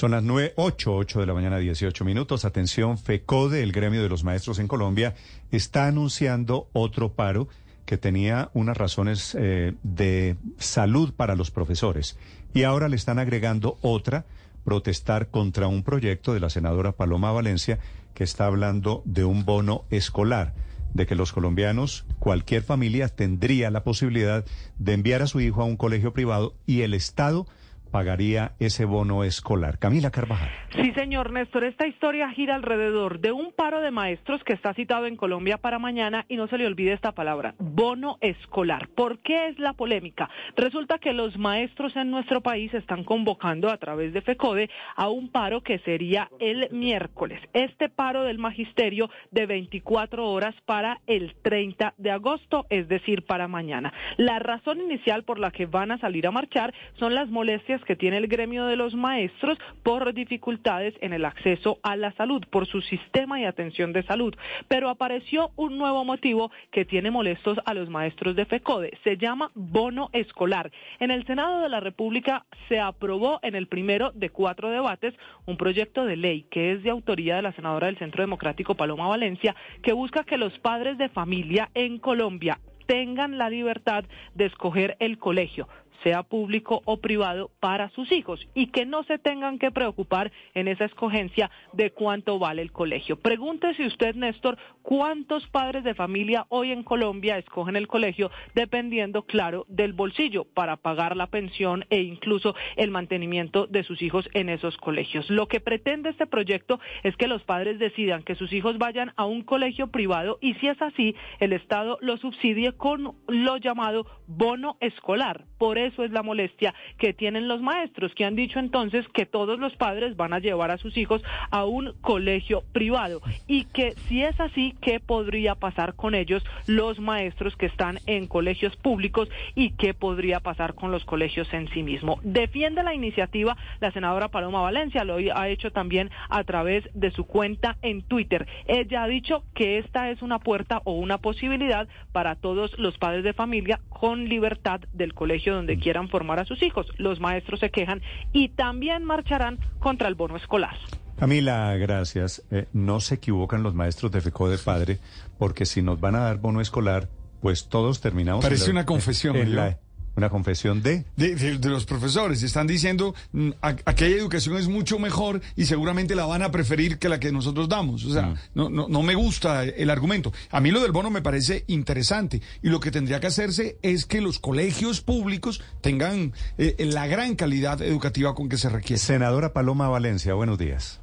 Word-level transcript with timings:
Son 0.00 0.12
las 0.12 0.22
9, 0.22 0.54
8, 0.56 0.96
8 0.96 1.20
de 1.20 1.26
la 1.26 1.34
mañana, 1.34 1.58
18 1.58 2.06
minutos. 2.06 2.46
Atención, 2.46 2.96
FECODE, 2.96 3.62
el 3.62 3.70
gremio 3.70 4.02
de 4.02 4.08
los 4.08 4.24
maestros 4.24 4.58
en 4.58 4.66
Colombia, 4.66 5.14
está 5.50 5.88
anunciando 5.88 6.70
otro 6.72 7.12
paro 7.12 7.48
que 7.84 7.98
tenía 7.98 8.48
unas 8.54 8.78
razones 8.78 9.36
eh, 9.38 9.74
de 9.82 10.36
salud 10.56 11.12
para 11.12 11.36
los 11.36 11.50
profesores. 11.50 12.16
Y 12.54 12.62
ahora 12.62 12.88
le 12.88 12.96
están 12.96 13.18
agregando 13.18 13.76
otra, 13.82 14.24
protestar 14.64 15.28
contra 15.28 15.66
un 15.66 15.82
proyecto 15.82 16.32
de 16.32 16.40
la 16.40 16.48
senadora 16.48 16.92
Paloma 16.92 17.30
Valencia 17.30 17.78
que 18.14 18.24
está 18.24 18.46
hablando 18.46 19.02
de 19.04 19.24
un 19.24 19.44
bono 19.44 19.84
escolar 19.90 20.54
de 20.94 21.06
que 21.06 21.14
los 21.14 21.34
colombianos, 21.34 22.06
cualquier 22.18 22.62
familia, 22.62 23.08
tendría 23.10 23.70
la 23.70 23.84
posibilidad 23.84 24.46
de 24.78 24.94
enviar 24.94 25.20
a 25.20 25.26
su 25.26 25.40
hijo 25.40 25.60
a 25.60 25.66
un 25.66 25.76
colegio 25.76 26.14
privado 26.14 26.54
y 26.64 26.80
el 26.80 26.94
Estado 26.94 27.46
pagaría 27.90 28.52
ese 28.58 28.84
bono 28.84 29.24
escolar. 29.24 29.78
Camila 29.78 30.10
Carvajal. 30.10 30.48
Sí, 30.74 30.92
señor 30.92 31.32
Néstor, 31.32 31.64
esta 31.64 31.86
historia 31.86 32.30
gira 32.30 32.54
alrededor 32.54 33.20
de 33.20 33.32
un 33.32 33.52
paro 33.52 33.80
de 33.80 33.90
maestros 33.90 34.42
que 34.44 34.52
está 34.52 34.72
citado 34.74 35.06
en 35.06 35.16
Colombia 35.16 35.58
para 35.58 35.78
mañana 35.78 36.24
y 36.28 36.36
no 36.36 36.46
se 36.46 36.58
le 36.58 36.66
olvide 36.66 36.92
esta 36.92 37.12
palabra, 37.12 37.54
bono 37.58 38.18
escolar. 38.20 38.88
¿Por 38.88 39.18
qué 39.18 39.48
es 39.48 39.58
la 39.58 39.72
polémica? 39.72 40.30
Resulta 40.56 40.98
que 40.98 41.12
los 41.12 41.36
maestros 41.36 41.96
en 41.96 42.10
nuestro 42.10 42.40
país 42.40 42.72
están 42.74 43.04
convocando 43.04 43.70
a 43.70 43.76
través 43.78 44.12
de 44.12 44.22
FECODE 44.22 44.70
a 44.96 45.08
un 45.08 45.30
paro 45.30 45.62
que 45.62 45.78
sería 45.80 46.30
el 46.38 46.68
miércoles. 46.70 47.40
Este 47.52 47.88
paro 47.88 48.22
del 48.22 48.38
magisterio 48.38 49.10
de 49.30 49.46
24 49.46 50.28
horas 50.28 50.54
para 50.64 51.00
el 51.06 51.34
30 51.42 51.94
de 51.96 52.10
agosto, 52.10 52.66
es 52.70 52.88
decir, 52.88 53.24
para 53.24 53.48
mañana. 53.48 53.92
La 54.16 54.38
razón 54.38 54.80
inicial 54.80 55.24
por 55.24 55.38
la 55.38 55.50
que 55.50 55.66
van 55.66 55.90
a 55.90 55.98
salir 55.98 56.26
a 56.26 56.30
marchar 56.30 56.72
son 56.98 57.14
las 57.14 57.28
molestias 57.28 57.79
que 57.84 57.96
tiene 57.96 58.16
el 58.16 58.28
gremio 58.28 58.66
de 58.66 58.76
los 58.76 58.94
maestros 58.94 59.58
por 59.82 60.12
dificultades 60.14 60.94
en 61.00 61.12
el 61.12 61.24
acceso 61.24 61.78
a 61.82 61.96
la 61.96 62.12
salud, 62.12 62.44
por 62.50 62.66
su 62.66 62.80
sistema 62.82 63.40
y 63.40 63.44
atención 63.44 63.92
de 63.92 64.02
salud. 64.02 64.34
Pero 64.68 64.88
apareció 64.88 65.50
un 65.56 65.78
nuevo 65.78 66.04
motivo 66.04 66.50
que 66.70 66.84
tiene 66.84 67.10
molestos 67.10 67.58
a 67.64 67.74
los 67.74 67.88
maestros 67.88 68.36
de 68.36 68.44
FECODE. 68.44 68.98
Se 69.04 69.16
llama 69.16 69.50
bono 69.54 70.10
escolar. 70.12 70.70
En 70.98 71.10
el 71.10 71.26
Senado 71.26 71.60
de 71.62 71.68
la 71.68 71.80
República 71.80 72.46
se 72.68 72.80
aprobó 72.80 73.40
en 73.42 73.54
el 73.54 73.66
primero 73.66 74.12
de 74.12 74.30
cuatro 74.30 74.70
debates 74.70 75.14
un 75.46 75.56
proyecto 75.56 76.04
de 76.04 76.16
ley 76.16 76.46
que 76.50 76.72
es 76.72 76.82
de 76.82 76.90
autoría 76.90 77.36
de 77.36 77.42
la 77.42 77.52
senadora 77.52 77.86
del 77.86 77.98
Centro 77.98 78.22
Democrático 78.22 78.74
Paloma 78.74 79.08
Valencia, 79.08 79.54
que 79.82 79.92
busca 79.92 80.24
que 80.24 80.36
los 80.36 80.58
padres 80.58 80.98
de 80.98 81.08
familia 81.08 81.70
en 81.74 81.98
Colombia 81.98 82.58
tengan 82.90 83.38
la 83.38 83.48
libertad 83.48 84.04
de 84.34 84.46
escoger 84.46 84.96
el 84.98 85.16
colegio 85.16 85.68
sea 86.02 86.22
público 86.22 86.82
o 86.84 86.98
privado, 86.98 87.50
para 87.60 87.90
sus 87.90 88.10
hijos 88.12 88.46
y 88.54 88.68
que 88.68 88.86
no 88.86 89.02
se 89.04 89.18
tengan 89.18 89.58
que 89.58 89.70
preocupar 89.70 90.32
en 90.54 90.68
esa 90.68 90.84
escogencia 90.84 91.50
de 91.72 91.90
cuánto 91.90 92.38
vale 92.38 92.62
el 92.62 92.72
colegio. 92.72 93.16
Pregúntese 93.16 93.86
usted, 93.86 94.14
Néstor, 94.14 94.56
cuántos 94.82 95.46
padres 95.48 95.84
de 95.84 95.94
familia 95.94 96.46
hoy 96.48 96.72
en 96.72 96.82
Colombia 96.82 97.38
escogen 97.38 97.76
el 97.76 97.88
colegio 97.88 98.30
dependiendo, 98.54 99.22
claro, 99.22 99.66
del 99.68 99.92
bolsillo 99.92 100.44
para 100.44 100.76
pagar 100.76 101.16
la 101.16 101.26
pensión 101.26 101.84
e 101.90 102.00
incluso 102.00 102.54
el 102.76 102.90
mantenimiento 102.90 103.66
de 103.66 103.84
sus 103.84 104.00
hijos 104.02 104.28
en 104.32 104.48
esos 104.48 104.76
colegios. 104.78 105.28
Lo 105.28 105.46
que 105.46 105.60
pretende 105.60 106.10
este 106.10 106.26
proyecto 106.26 106.80
es 107.02 107.16
que 107.16 107.28
los 107.28 107.42
padres 107.42 107.78
decidan 107.78 108.22
que 108.22 108.34
sus 108.34 108.52
hijos 108.52 108.78
vayan 108.78 109.12
a 109.16 109.26
un 109.26 109.42
colegio 109.42 109.88
privado 109.88 110.38
y 110.40 110.54
si 110.54 110.68
es 110.68 110.80
así, 110.80 111.14
el 111.40 111.52
Estado 111.52 111.98
lo 112.00 112.16
subsidie 112.16 112.72
con 112.80 113.14
lo 113.28 113.58
llamado 113.58 114.06
bono 114.26 114.78
escolar. 114.80 115.44
Por 115.58 115.76
eso 115.76 116.02
es 116.02 116.12
la 116.12 116.22
molestia 116.22 116.74
que 116.96 117.12
tienen 117.12 117.46
los 117.46 117.60
maestros, 117.60 118.14
que 118.14 118.24
han 118.24 118.36
dicho 118.36 118.58
entonces 118.58 119.06
que 119.08 119.26
todos 119.26 119.58
los 119.58 119.76
padres 119.76 120.16
van 120.16 120.32
a 120.32 120.38
llevar 120.38 120.70
a 120.70 120.78
sus 120.78 120.96
hijos 120.96 121.22
a 121.50 121.66
un 121.66 121.92
colegio 122.00 122.62
privado 122.72 123.20
y 123.46 123.64
que 123.64 123.92
si 124.08 124.22
es 124.22 124.40
así, 124.40 124.74
¿qué 124.80 124.98
podría 124.98 125.56
pasar 125.56 125.94
con 125.94 126.14
ellos 126.14 126.42
los 126.66 126.98
maestros 127.00 127.54
que 127.54 127.66
están 127.66 127.98
en 128.06 128.26
colegios 128.26 128.74
públicos 128.76 129.28
y 129.54 129.72
qué 129.72 129.92
podría 129.92 130.40
pasar 130.40 130.74
con 130.74 130.90
los 130.90 131.04
colegios 131.04 131.52
en 131.52 131.68
sí 131.68 131.82
mismo? 131.82 132.18
Defiende 132.22 132.82
la 132.82 132.94
iniciativa 132.94 133.58
la 133.80 133.92
senadora 133.92 134.28
Paloma 134.28 134.62
Valencia, 134.62 135.04
lo 135.04 135.16
ha 135.16 135.48
hecho 135.48 135.70
también 135.70 136.10
a 136.30 136.44
través 136.44 136.88
de 136.94 137.10
su 137.10 137.26
cuenta 137.26 137.76
en 137.82 138.00
Twitter. 138.00 138.46
Ella 138.66 139.02
ha 139.02 139.06
dicho 139.06 139.44
que 139.54 139.76
esta 139.76 140.10
es 140.10 140.22
una 140.22 140.38
puerta 140.38 140.80
o 140.84 140.92
una 140.92 141.18
posibilidad 141.18 141.86
para 142.12 142.36
todos 142.36 142.69
los 142.78 142.98
padres 142.98 143.24
de 143.24 143.32
familia 143.32 143.80
con 143.88 144.28
libertad 144.28 144.80
del 144.92 145.14
colegio 145.14 145.54
donde 145.54 145.78
quieran 145.78 146.08
formar 146.08 146.40
a 146.40 146.44
sus 146.44 146.62
hijos. 146.62 146.86
Los 146.96 147.20
maestros 147.20 147.60
se 147.60 147.70
quejan 147.70 148.02
y 148.32 148.50
también 148.50 149.04
marcharán 149.04 149.58
contra 149.78 150.08
el 150.08 150.14
bono 150.14 150.36
escolar. 150.36 150.76
Camila, 151.18 151.76
gracias. 151.76 152.42
Eh, 152.50 152.66
no 152.72 153.00
se 153.00 153.16
equivocan 153.16 153.62
los 153.62 153.74
maestros 153.74 154.10
de 154.10 154.20
FECO 154.22 154.48
de 154.48 154.58
padre, 154.58 154.98
porque 155.38 155.66
si 155.66 155.82
nos 155.82 156.00
van 156.00 156.14
a 156.14 156.20
dar 156.20 156.38
bono 156.38 156.60
escolar, 156.60 157.08
pues 157.42 157.68
todos 157.68 158.00
terminamos. 158.00 158.42
Parece 158.42 158.70
una 158.70 158.86
confesión. 158.86 159.36
En 159.36 159.54
la, 159.54 159.78
una 160.20 160.28
confesión 160.28 160.82
de... 160.82 161.04
De, 161.16 161.58
los 161.70 161.86
profesores. 161.86 162.42
Están 162.42 162.66
diciendo, 162.66 163.14
mm, 163.32 163.50
aquella 163.62 164.16
educación 164.16 164.56
es 164.56 164.68
mucho 164.68 164.98
mejor 164.98 165.40
y 165.56 165.64
seguramente 165.64 166.14
la 166.14 166.26
van 166.26 166.42
a 166.42 166.50
preferir 166.50 166.98
que 166.98 167.08
la 167.08 167.18
que 167.18 167.32
nosotros 167.32 167.68
damos. 167.68 168.04
O 168.04 168.12
sea, 168.12 168.22
mm. 168.22 168.36
no, 168.54 168.68
no, 168.68 168.88
no 168.88 169.02
me 169.02 169.14
gusta 169.14 169.64
el 169.64 169.88
argumento. 169.88 170.32
A 170.50 170.60
mí 170.60 170.70
lo 170.70 170.80
del 170.80 170.92
bono 170.92 171.10
me 171.10 171.22
parece 171.22 171.64
interesante 171.68 172.42
y 172.62 172.68
lo 172.68 172.80
que 172.80 172.90
tendría 172.90 173.20
que 173.20 173.28
hacerse 173.28 173.78
es 173.82 174.04
que 174.04 174.20
los 174.20 174.38
colegios 174.38 175.00
públicos 175.00 175.62
tengan 175.80 176.32
eh, 176.58 176.76
la 176.78 177.06
gran 177.06 177.34
calidad 177.34 177.80
educativa 177.82 178.34
con 178.34 178.48
que 178.48 178.58
se 178.58 178.68
requiere. 178.68 178.98
Senadora 178.98 179.52
Paloma 179.52 179.88
Valencia, 179.88 180.34
buenos 180.34 180.58
días. 180.58 181.00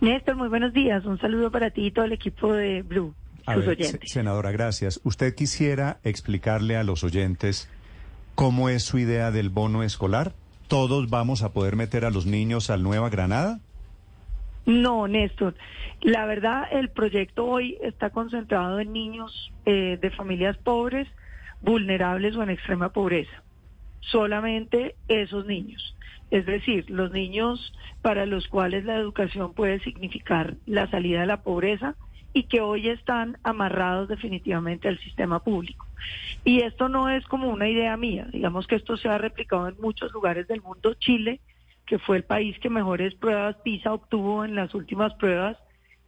Néstor, 0.00 0.36
muy 0.36 0.48
buenos 0.48 0.72
días. 0.74 1.04
Un 1.06 1.18
saludo 1.18 1.50
para 1.50 1.70
ti 1.70 1.86
y 1.86 1.90
todo 1.90 2.04
el 2.04 2.12
equipo 2.12 2.52
de 2.52 2.82
Blue. 2.82 3.14
sus 3.46 3.66
oyentes. 3.66 4.10
Senadora, 4.10 4.50
gracias. 4.50 5.00
¿Usted 5.04 5.34
quisiera 5.34 6.00
explicarle 6.04 6.76
a 6.76 6.84
los 6.84 7.02
oyentes 7.02 7.70
¿Cómo 8.36 8.68
es 8.68 8.82
su 8.82 8.98
idea 8.98 9.30
del 9.30 9.48
bono 9.48 9.82
escolar? 9.82 10.34
¿Todos 10.68 11.08
vamos 11.08 11.42
a 11.42 11.54
poder 11.54 11.74
meter 11.74 12.04
a 12.04 12.10
los 12.10 12.26
niños 12.26 12.68
al 12.68 12.82
Nueva 12.82 13.08
Granada? 13.08 13.60
No, 14.66 15.08
Néstor. 15.08 15.54
La 16.02 16.26
verdad, 16.26 16.64
el 16.70 16.90
proyecto 16.90 17.46
hoy 17.46 17.78
está 17.80 18.10
concentrado 18.10 18.78
en 18.78 18.92
niños 18.92 19.50
eh, 19.64 19.98
de 19.98 20.10
familias 20.10 20.58
pobres, 20.58 21.08
vulnerables 21.62 22.36
o 22.36 22.42
en 22.42 22.50
extrema 22.50 22.90
pobreza. 22.90 23.42
Solamente 24.00 24.96
esos 25.08 25.46
niños. 25.46 25.96
Es 26.30 26.44
decir, 26.44 26.90
los 26.90 27.12
niños 27.12 27.72
para 28.02 28.26
los 28.26 28.48
cuales 28.48 28.84
la 28.84 28.96
educación 28.96 29.54
puede 29.54 29.80
significar 29.80 30.56
la 30.66 30.90
salida 30.90 31.20
de 31.20 31.26
la 31.26 31.40
pobreza 31.40 31.94
y 32.36 32.42
que 32.42 32.60
hoy 32.60 32.90
están 32.90 33.38
amarrados 33.44 34.08
definitivamente 34.08 34.88
al 34.88 34.98
sistema 34.98 35.42
público. 35.42 35.86
Y 36.44 36.60
esto 36.60 36.90
no 36.90 37.08
es 37.08 37.24
como 37.28 37.48
una 37.48 37.66
idea 37.66 37.96
mía, 37.96 38.26
digamos 38.30 38.66
que 38.66 38.74
esto 38.74 38.98
se 38.98 39.08
ha 39.08 39.16
replicado 39.16 39.68
en 39.68 39.80
muchos 39.80 40.12
lugares 40.12 40.46
del 40.46 40.60
mundo. 40.60 40.92
Chile, 40.92 41.40
que 41.86 41.98
fue 41.98 42.18
el 42.18 42.24
país 42.24 42.58
que 42.58 42.68
mejores 42.68 43.14
pruebas 43.14 43.56
PISA 43.64 43.94
obtuvo 43.94 44.44
en 44.44 44.54
las 44.54 44.74
últimas 44.74 45.14
pruebas, 45.14 45.56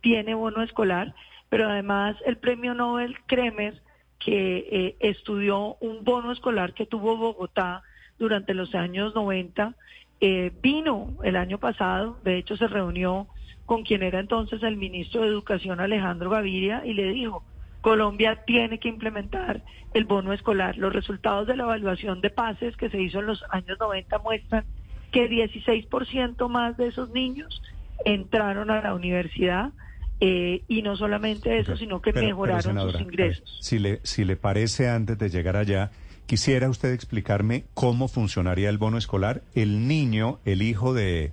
tiene 0.02 0.34
bono 0.34 0.62
escolar, 0.62 1.14
pero 1.48 1.66
además 1.66 2.14
el 2.26 2.36
premio 2.36 2.74
Nobel 2.74 3.16
Kremer, 3.24 3.80
que 4.18 4.68
eh, 4.70 4.96
estudió 5.00 5.76
un 5.80 6.04
bono 6.04 6.30
escolar 6.30 6.74
que 6.74 6.84
tuvo 6.84 7.16
Bogotá 7.16 7.82
durante 8.18 8.52
los 8.52 8.74
años 8.74 9.14
90, 9.14 9.74
eh, 10.20 10.52
vino 10.60 11.16
el 11.24 11.36
año 11.36 11.56
pasado, 11.56 12.18
de 12.22 12.36
hecho 12.36 12.58
se 12.58 12.68
reunió 12.68 13.28
con 13.68 13.82
quien 13.82 14.02
era 14.02 14.18
entonces 14.18 14.62
el 14.62 14.78
ministro 14.78 15.20
de 15.20 15.28
Educación 15.28 15.78
Alejandro 15.78 16.30
Gaviria 16.30 16.86
y 16.86 16.94
le 16.94 17.12
dijo, 17.12 17.44
Colombia 17.82 18.42
tiene 18.46 18.78
que 18.78 18.88
implementar 18.88 19.62
el 19.92 20.06
bono 20.06 20.32
escolar. 20.32 20.78
Los 20.78 20.90
resultados 20.90 21.46
de 21.46 21.54
la 21.54 21.64
evaluación 21.64 22.22
de 22.22 22.30
pases 22.30 22.78
que 22.78 22.88
se 22.88 22.98
hizo 22.98 23.18
en 23.18 23.26
los 23.26 23.44
años 23.50 23.76
90 23.78 24.20
muestran 24.20 24.64
que 25.12 25.28
16% 25.28 26.48
más 26.48 26.78
de 26.78 26.86
esos 26.86 27.10
niños 27.10 27.60
entraron 28.06 28.70
a 28.70 28.80
la 28.80 28.94
universidad 28.94 29.70
eh, 30.18 30.62
y 30.66 30.80
no 30.80 30.96
solamente 30.96 31.58
eso, 31.58 31.76
sino 31.76 32.00
que 32.00 32.14
mejoraron 32.14 32.80
sus 32.90 32.98
ingresos. 32.98 33.58
si, 33.60 33.78
le, 33.78 34.00
si 34.02 34.24
le 34.24 34.36
parece, 34.36 34.88
antes 34.88 35.18
de 35.18 35.28
llegar 35.28 35.56
allá, 35.56 35.90
quisiera 36.24 36.70
usted 36.70 36.94
explicarme 36.94 37.64
cómo 37.74 38.08
funcionaría 38.08 38.70
el 38.70 38.78
bono 38.78 38.96
escolar. 38.96 39.42
El 39.54 39.86
niño, 39.86 40.38
el 40.46 40.62
hijo 40.62 40.94
de 40.94 41.32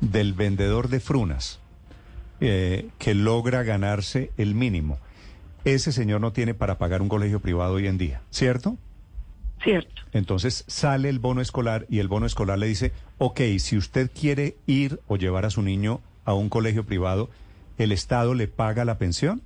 del 0.00 0.32
vendedor 0.32 0.88
de 0.88 1.00
frunas 1.00 1.60
eh, 2.40 2.88
que 2.98 3.14
logra 3.14 3.62
ganarse 3.62 4.30
el 4.36 4.54
mínimo. 4.54 4.98
Ese 5.64 5.92
señor 5.92 6.20
no 6.20 6.32
tiene 6.32 6.54
para 6.54 6.78
pagar 6.78 7.02
un 7.02 7.08
colegio 7.08 7.40
privado 7.40 7.74
hoy 7.74 7.86
en 7.86 7.98
día, 7.98 8.22
¿cierto? 8.30 8.78
Cierto. 9.62 10.02
Entonces 10.12 10.64
sale 10.66 11.10
el 11.10 11.18
bono 11.18 11.42
escolar 11.42 11.84
y 11.90 11.98
el 11.98 12.08
bono 12.08 12.24
escolar 12.24 12.58
le 12.58 12.66
dice, 12.66 12.92
ok, 13.18 13.40
si 13.58 13.76
usted 13.76 14.10
quiere 14.10 14.56
ir 14.66 15.00
o 15.06 15.16
llevar 15.16 15.44
a 15.44 15.50
su 15.50 15.60
niño 15.60 16.00
a 16.24 16.32
un 16.32 16.48
colegio 16.48 16.84
privado, 16.84 17.28
¿el 17.76 17.92
Estado 17.92 18.32
le 18.32 18.48
paga 18.48 18.86
la 18.86 18.96
pensión? 18.96 19.42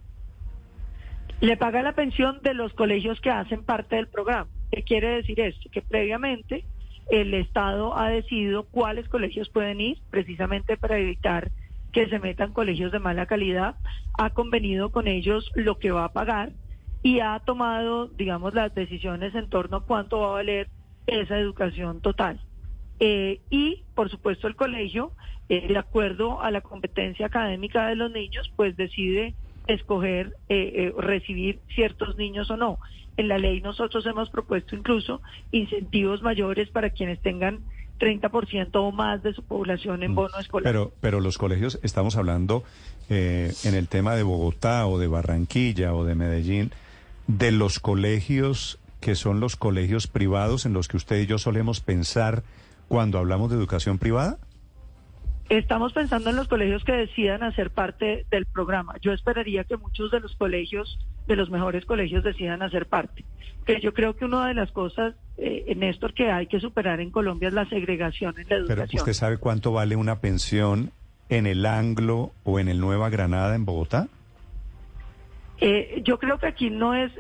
Le 1.41 1.57
paga 1.57 1.83
la 1.83 1.95
pensión 1.95 2.39
de 2.43 2.55
los 2.55 2.73
colegios 2.75 3.21
que 3.21 3.31
hacen 3.31 3.65
parte 3.65 3.97
del 3.97 4.07
programa. 4.07 4.49
¿Qué 4.71 4.85
quiere 4.85 5.17
decir 5.17 5.41
esto? 5.41 5.69
Que 5.73 5.83
previamente 5.83 6.65
el 7.11 7.35
Estado 7.35 7.97
ha 7.97 8.09
decidido 8.09 8.65
cuáles 8.65 9.09
colegios 9.09 9.49
pueden 9.49 9.81
ir, 9.81 9.99
precisamente 10.11 10.77
para 10.77 10.99
evitar 10.99 11.51
que 11.93 12.09
se 12.09 12.19
metan 12.19 12.53
colegios 12.53 12.93
de 12.93 12.99
mala 12.99 13.27
calidad, 13.27 13.77
ha 14.19 14.31
convenido 14.31 14.91
con 14.91 15.07
ellos 15.07 15.51
lo 15.55 15.79
que 15.79 15.93
va 15.93 16.05
a 16.05 16.13
pagar 16.13 16.53
y 17.03 17.21
ha 17.21 17.39
tomado, 17.41 18.09
digamos, 18.09 18.55
las 18.55 18.75
decisiones 18.75 19.35
en 19.35 19.49
torno 19.49 19.79
a 19.79 19.85
cuánto 19.85 20.21
va 20.21 20.29
a 20.29 20.33
valer 20.33 20.69
esa 21.07 21.39
educación 21.39 22.01
total. 22.01 22.41
Eh, 22.99 23.41
y, 23.51 23.85
por 23.95 24.11
supuesto, 24.11 24.49
el 24.49 24.57
colegio, 24.57 25.13
eh, 25.49 25.69
de 25.69 25.79
acuerdo 25.79 26.41
a 26.41 26.51
la 26.51 26.63
competencia 26.63 27.27
académica 27.27 27.87
de 27.87 27.97
los 27.97 28.11
niños, 28.11 28.51
pues 28.57 28.77
decide 28.77 29.35
escoger 29.67 30.37
eh, 30.49 30.93
recibir 30.99 31.61
ciertos 31.75 32.17
niños 32.17 32.51
o 32.51 32.57
no. 32.57 32.79
En 33.17 33.29
la 33.29 33.39
ley 33.39 33.61
nosotros 33.61 34.05
hemos 34.07 34.31
propuesto 34.31 34.75
incluso 34.75 35.21
incentivos 35.53 36.23
mayores 36.23 36.69
para 36.71 36.91
quienes 36.91 37.21
tengan 37.21 37.61
30% 38.01 38.71
o 38.75 38.91
más 38.91 39.23
de 39.23 39.33
su 39.33 39.43
población 39.43 40.03
en 40.03 40.13
mm. 40.13 40.15
bono 40.17 40.39
escolar. 40.39 40.65
Pero, 40.65 40.93
pero 41.01 41.21
los 41.21 41.39
colegios, 41.39 41.79
estamos 41.83 42.17
hablando 42.17 42.65
en 43.09 43.75
el 43.75 43.87
tema 43.89 44.17
de 44.17 44.23
Bogotá 44.23 44.87
o 44.87 44.99
de 44.99 45.07
Barranquilla 45.07 45.95
o 45.95 46.05
de 46.05 46.15
Medellín, 46.15 46.73
de 47.27 47.53
los 47.53 47.79
colegios 47.79 48.79
que 49.05 49.15
son 49.15 49.39
los 49.39 49.57
colegios 49.57 50.07
privados 50.07 50.65
en 50.65 50.73
los 50.73 50.89
que 50.89 50.97
usted 50.97 51.21
y 51.21 51.27
yo 51.27 51.37
solemos 51.37 51.81
pensar 51.81 52.43
cuando 52.89 53.19
hablamos 53.19 53.51
de 53.51 53.57
educación 53.57 53.99
privada? 53.99 54.39
Estamos 55.49 55.93
pensando 55.93 56.31
en 56.31 56.37
los 56.37 56.49
colegios 56.49 56.85
que 56.85 56.93
decidan 56.93 57.43
hacer 57.43 57.71
parte 57.71 58.25
del 58.31 58.47
programa. 58.47 58.95
Yo 59.03 59.13
esperaría 59.13 59.65
que 59.65 59.77
muchos 59.77 60.11
de 60.11 60.21
los 60.21 60.35
colegios, 60.37 60.99
de 61.27 61.37
los 61.37 61.51
mejores 61.51 61.85
colegios, 61.85 62.25
decidan 62.25 62.63
hacer 62.63 62.87
parte. 62.87 63.25
Que 63.67 63.81
yo 63.81 63.93
creo 63.93 64.17
que 64.17 64.25
una 64.25 64.49
de 64.49 64.55
las 64.55 64.73
cosas, 64.73 65.15
eh, 65.37 65.75
Néstor, 65.77 66.15
que 66.15 66.31
hay 66.31 66.47
que 66.47 66.61
superar 66.61 67.01
en 67.01 67.11
Colombia 67.11 67.49
es 67.49 67.55
la 67.55 67.69
segregación 67.69 68.39
en 68.39 68.49
la 68.49 68.57
educación. 68.57 68.89
Pero 68.89 69.03
¿usted 69.03 69.13
sabe 69.13 69.37
cuánto 69.37 69.73
vale 69.73 69.97
una 69.97 70.21
pensión 70.21 70.93
en 71.29 71.47
el 71.47 71.67
Anglo 71.67 72.33
o 72.45 72.59
en 72.59 72.69
el 72.69 72.81
Nueva 72.81 73.11
Granada 73.11 73.55
en 73.55 73.67
Bogotá? 73.67 74.09
Eh, 75.61 76.03
yo 76.05 76.19
creo 76.19 76.39
que 76.39 76.47
aquí 76.47 76.71
no 76.71 76.95
es 76.95 77.13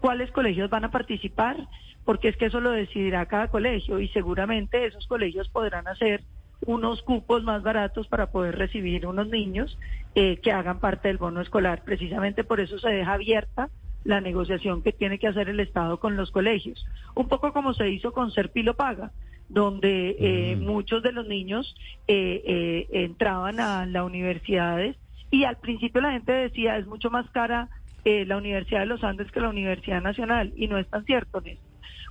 cuáles 0.00 0.30
colegios 0.30 0.70
van 0.70 0.84
a 0.84 0.90
participar, 0.90 1.56
porque 2.04 2.28
es 2.28 2.36
que 2.36 2.46
eso 2.46 2.60
lo 2.60 2.70
decidirá 2.70 3.26
cada 3.26 3.48
colegio 3.48 4.00
y 4.00 4.08
seguramente 4.08 4.86
esos 4.86 5.06
colegios 5.06 5.48
podrán 5.48 5.86
hacer 5.88 6.22
unos 6.64 7.02
cupos 7.02 7.42
más 7.42 7.62
baratos 7.62 8.06
para 8.08 8.30
poder 8.30 8.56
recibir 8.56 9.06
unos 9.06 9.28
niños 9.28 9.78
eh, 10.14 10.38
que 10.42 10.52
hagan 10.52 10.80
parte 10.80 11.08
del 11.08 11.18
bono 11.18 11.40
escolar. 11.40 11.82
Precisamente 11.84 12.44
por 12.44 12.60
eso 12.60 12.78
se 12.78 12.88
deja 12.88 13.14
abierta 13.14 13.68
la 14.04 14.20
negociación 14.20 14.82
que 14.82 14.92
tiene 14.92 15.18
que 15.18 15.26
hacer 15.26 15.48
el 15.48 15.60
Estado 15.60 15.98
con 15.98 16.16
los 16.16 16.30
colegios. 16.30 16.86
Un 17.14 17.28
poco 17.28 17.52
como 17.52 17.74
se 17.74 17.90
hizo 17.90 18.12
con 18.12 18.30
Serpilo 18.30 18.74
Paga, 18.74 19.10
donde 19.48 20.16
eh, 20.18 20.56
mm. 20.56 20.64
muchos 20.64 21.02
de 21.02 21.12
los 21.12 21.26
niños 21.26 21.74
eh, 22.08 22.86
entraban 22.90 23.60
a 23.60 23.84
las 23.84 24.04
universidades 24.04 24.96
y 25.30 25.44
al 25.44 25.56
principio 25.56 26.00
la 26.00 26.12
gente 26.12 26.32
decía 26.32 26.78
es 26.78 26.86
mucho 26.86 27.10
más 27.10 27.28
cara 27.30 27.68
la 28.04 28.36
Universidad 28.36 28.78
de 28.78 28.86
los 28.86 29.02
Andes 29.02 29.32
que 29.32 29.40
la 29.40 29.48
Universidad 29.48 30.00
Nacional 30.00 30.52
y 30.54 30.68
no 30.68 30.78
es 30.78 30.86
tan 30.86 31.04
cierto. 31.04 31.42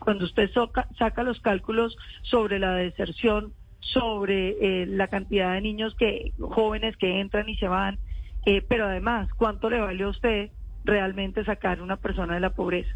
Cuando 0.01 0.25
usted 0.25 0.51
saca 1.00 1.24
los 1.24 1.39
cálculos 1.39 1.95
sobre 2.21 2.59
la 2.59 2.74
deserción, 2.74 3.53
sobre 3.94 4.82
eh, 4.82 4.86
la 4.88 5.08
cantidad 5.08 5.54
de 5.54 5.62
niños 5.62 5.96
que 5.98 6.34
jóvenes 6.40 6.98
que 6.98 7.20
entran 7.20 7.48
y 7.48 7.56
se 7.58 7.68
van, 7.68 8.00
eh, 8.46 8.64
pero 8.68 8.86
además, 8.88 9.30
¿cuánto 9.38 9.70
le 9.70 9.80
vale 9.80 10.04
a 10.04 10.10
usted 10.10 10.50
realmente 10.84 11.44
sacar 11.46 11.82
una 11.82 11.98
persona 11.98 12.36
de 12.36 12.40
la 12.40 12.52
pobreza? 12.52 12.94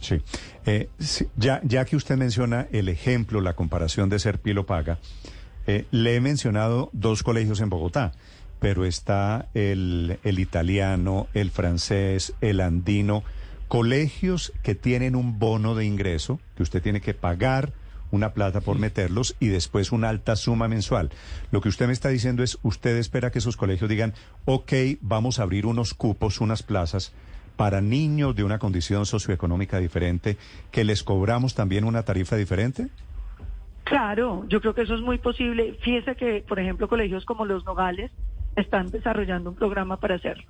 Sí. 0.00 0.20
Eh, 0.66 0.88
ya, 1.36 1.60
ya 1.64 1.84
que 1.84 1.96
usted 1.96 2.16
menciona 2.16 2.66
el 2.72 2.88
ejemplo, 2.88 3.40
la 3.40 3.54
comparación 3.54 4.08
de 4.10 4.18
ser 4.18 4.38
Pilo 4.38 4.66
Paga, 4.66 4.98
le 5.66 6.14
he 6.14 6.20
mencionado 6.20 6.90
dos 6.92 7.22
colegios 7.22 7.62
en 7.62 7.70
Bogotá, 7.70 8.12
pero 8.60 8.84
está 8.84 9.48
el, 9.54 10.18
el 10.22 10.38
italiano, 10.38 11.26
el 11.32 11.50
francés, 11.50 12.34
el 12.42 12.60
andino, 12.60 13.24
colegios 13.68 14.52
que 14.62 14.74
tienen 14.74 15.16
un 15.16 15.38
bono 15.38 15.74
de 15.74 15.86
ingreso 15.86 16.38
que 16.54 16.62
usted 16.62 16.82
tiene 16.82 17.00
que 17.00 17.14
pagar 17.14 17.72
una 18.14 18.32
plata 18.32 18.60
por 18.60 18.78
meterlos 18.78 19.36
y 19.40 19.48
después 19.48 19.92
una 19.92 20.08
alta 20.08 20.36
suma 20.36 20.68
mensual. 20.68 21.10
Lo 21.50 21.60
que 21.60 21.68
usted 21.68 21.86
me 21.86 21.92
está 21.92 22.08
diciendo 22.08 22.42
es, 22.42 22.58
usted 22.62 22.96
espera 22.96 23.30
que 23.30 23.40
esos 23.40 23.56
colegios 23.56 23.90
digan, 23.90 24.14
ok, 24.44 24.72
vamos 25.00 25.38
a 25.38 25.42
abrir 25.42 25.66
unos 25.66 25.94
cupos, 25.94 26.40
unas 26.40 26.62
plazas 26.62 27.12
para 27.56 27.80
niños 27.80 28.34
de 28.34 28.44
una 28.44 28.58
condición 28.58 29.06
socioeconómica 29.06 29.78
diferente, 29.78 30.36
que 30.70 30.84
les 30.84 31.02
cobramos 31.02 31.54
también 31.54 31.84
una 31.84 32.02
tarifa 32.02 32.36
diferente? 32.36 32.88
Claro, 33.84 34.44
yo 34.48 34.60
creo 34.60 34.74
que 34.74 34.82
eso 34.82 34.94
es 34.94 35.02
muy 35.02 35.18
posible. 35.18 35.76
Fíjese 35.82 36.16
que, 36.16 36.44
por 36.46 36.58
ejemplo, 36.58 36.88
colegios 36.88 37.24
como 37.24 37.44
Los 37.44 37.64
Nogales 37.64 38.10
están 38.56 38.90
desarrollando 38.90 39.50
un 39.50 39.56
programa 39.56 39.98
para 39.98 40.16
hacerlo. 40.16 40.44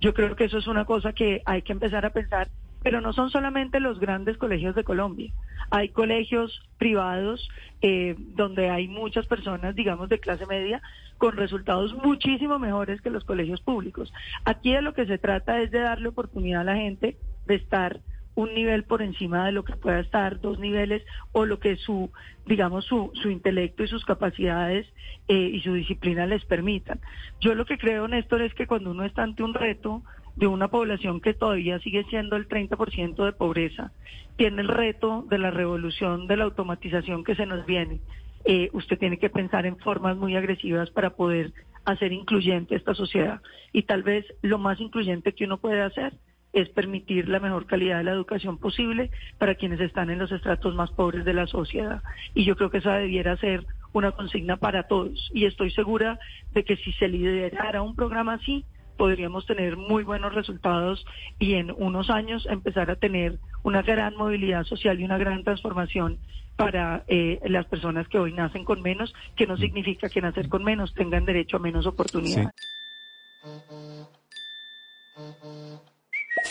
Yo 0.00 0.12
creo 0.12 0.36
que 0.36 0.44
eso 0.44 0.58
es 0.58 0.66
una 0.66 0.84
cosa 0.84 1.12
que 1.12 1.42
hay 1.46 1.62
que 1.62 1.72
empezar 1.72 2.04
a 2.04 2.10
pensar 2.10 2.48
pero 2.86 3.00
no 3.00 3.12
son 3.12 3.30
solamente 3.30 3.80
los 3.80 3.98
grandes 3.98 4.38
colegios 4.38 4.76
de 4.76 4.84
Colombia. 4.84 5.32
Hay 5.70 5.88
colegios 5.88 6.62
privados 6.78 7.48
eh, 7.82 8.14
donde 8.16 8.70
hay 8.70 8.86
muchas 8.86 9.26
personas, 9.26 9.74
digamos, 9.74 10.08
de 10.08 10.20
clase 10.20 10.46
media 10.46 10.80
con 11.18 11.36
resultados 11.36 11.94
muchísimo 11.94 12.60
mejores 12.60 13.00
que 13.00 13.10
los 13.10 13.24
colegios 13.24 13.60
públicos. 13.60 14.12
Aquí 14.44 14.72
de 14.72 14.82
lo 14.82 14.94
que 14.94 15.04
se 15.04 15.18
trata 15.18 15.60
es 15.62 15.72
de 15.72 15.80
darle 15.80 16.10
oportunidad 16.10 16.60
a 16.60 16.64
la 16.72 16.76
gente 16.76 17.16
de 17.48 17.56
estar 17.56 17.98
un 18.36 18.54
nivel 18.54 18.84
por 18.84 19.02
encima 19.02 19.46
de 19.46 19.50
lo 19.50 19.64
que 19.64 19.74
pueda 19.74 19.98
estar, 19.98 20.40
dos 20.40 20.60
niveles, 20.60 21.02
o 21.32 21.44
lo 21.44 21.58
que 21.58 21.74
su, 21.74 22.12
digamos, 22.44 22.84
su, 22.84 23.10
su 23.14 23.30
intelecto 23.30 23.82
y 23.82 23.88
sus 23.88 24.04
capacidades 24.04 24.86
eh, 25.26 25.50
y 25.54 25.60
su 25.62 25.72
disciplina 25.72 26.24
les 26.26 26.44
permitan. 26.44 27.00
Yo 27.40 27.56
lo 27.56 27.64
que 27.64 27.78
creo, 27.78 28.06
Néstor, 28.06 28.42
es 28.42 28.54
que 28.54 28.68
cuando 28.68 28.92
uno 28.92 29.04
está 29.04 29.24
ante 29.24 29.42
un 29.42 29.54
reto, 29.54 30.04
de 30.36 30.46
una 30.46 30.68
población 30.68 31.20
que 31.20 31.34
todavía 31.34 31.78
sigue 31.80 32.04
siendo 32.04 32.36
el 32.36 32.48
30% 32.48 33.24
de 33.24 33.32
pobreza, 33.32 33.92
tiene 34.36 34.62
el 34.62 34.68
reto 34.68 35.24
de 35.28 35.38
la 35.38 35.50
revolución 35.50 36.26
de 36.26 36.36
la 36.36 36.44
automatización 36.44 37.24
que 37.24 37.34
se 37.34 37.46
nos 37.46 37.64
viene. 37.66 38.00
Eh, 38.44 38.68
usted 38.72 38.98
tiene 38.98 39.18
que 39.18 39.30
pensar 39.30 39.66
en 39.66 39.78
formas 39.78 40.16
muy 40.16 40.36
agresivas 40.36 40.90
para 40.90 41.10
poder 41.10 41.52
hacer 41.84 42.12
incluyente 42.12 42.76
esta 42.76 42.94
sociedad. 42.94 43.40
Y 43.72 43.82
tal 43.82 44.02
vez 44.02 44.26
lo 44.42 44.58
más 44.58 44.80
incluyente 44.80 45.32
que 45.32 45.44
uno 45.44 45.58
puede 45.58 45.80
hacer 45.82 46.12
es 46.52 46.68
permitir 46.70 47.28
la 47.28 47.40
mejor 47.40 47.66
calidad 47.66 47.98
de 47.98 48.04
la 48.04 48.12
educación 48.12 48.58
posible 48.58 49.10
para 49.38 49.56
quienes 49.56 49.80
están 49.80 50.10
en 50.10 50.18
los 50.18 50.32
estratos 50.32 50.74
más 50.74 50.90
pobres 50.90 51.24
de 51.24 51.34
la 51.34 51.46
sociedad. 51.46 52.02
Y 52.34 52.44
yo 52.44 52.56
creo 52.56 52.70
que 52.70 52.78
esa 52.78 52.96
debiera 52.96 53.36
ser 53.36 53.66
una 53.92 54.12
consigna 54.12 54.56
para 54.56 54.84
todos. 54.84 55.30
Y 55.34 55.46
estoy 55.46 55.70
segura 55.70 56.18
de 56.52 56.64
que 56.64 56.76
si 56.76 56.92
se 56.92 57.08
liderara 57.08 57.82
un 57.82 57.94
programa 57.94 58.34
así, 58.34 58.64
podríamos 58.96 59.46
tener 59.46 59.76
muy 59.76 60.04
buenos 60.04 60.34
resultados 60.34 61.04
y 61.38 61.54
en 61.54 61.70
unos 61.70 62.10
años 62.10 62.46
empezar 62.50 62.90
a 62.90 62.96
tener 62.96 63.38
una 63.62 63.82
gran 63.82 64.16
movilidad 64.16 64.64
social 64.64 65.00
y 65.00 65.04
una 65.04 65.18
gran 65.18 65.44
transformación 65.44 66.18
para 66.56 67.04
eh, 67.06 67.40
las 67.44 67.66
personas 67.66 68.08
que 68.08 68.18
hoy 68.18 68.32
nacen 68.32 68.64
con 68.64 68.82
menos, 68.82 69.14
que 69.36 69.46
no 69.46 69.56
significa 69.56 70.08
que 70.08 70.22
nacer 70.22 70.48
con 70.48 70.64
menos 70.64 70.94
tengan 70.94 71.24
derecho 71.24 71.58
a 71.58 71.60
menos 71.60 71.86
oportunidades. 71.86 72.50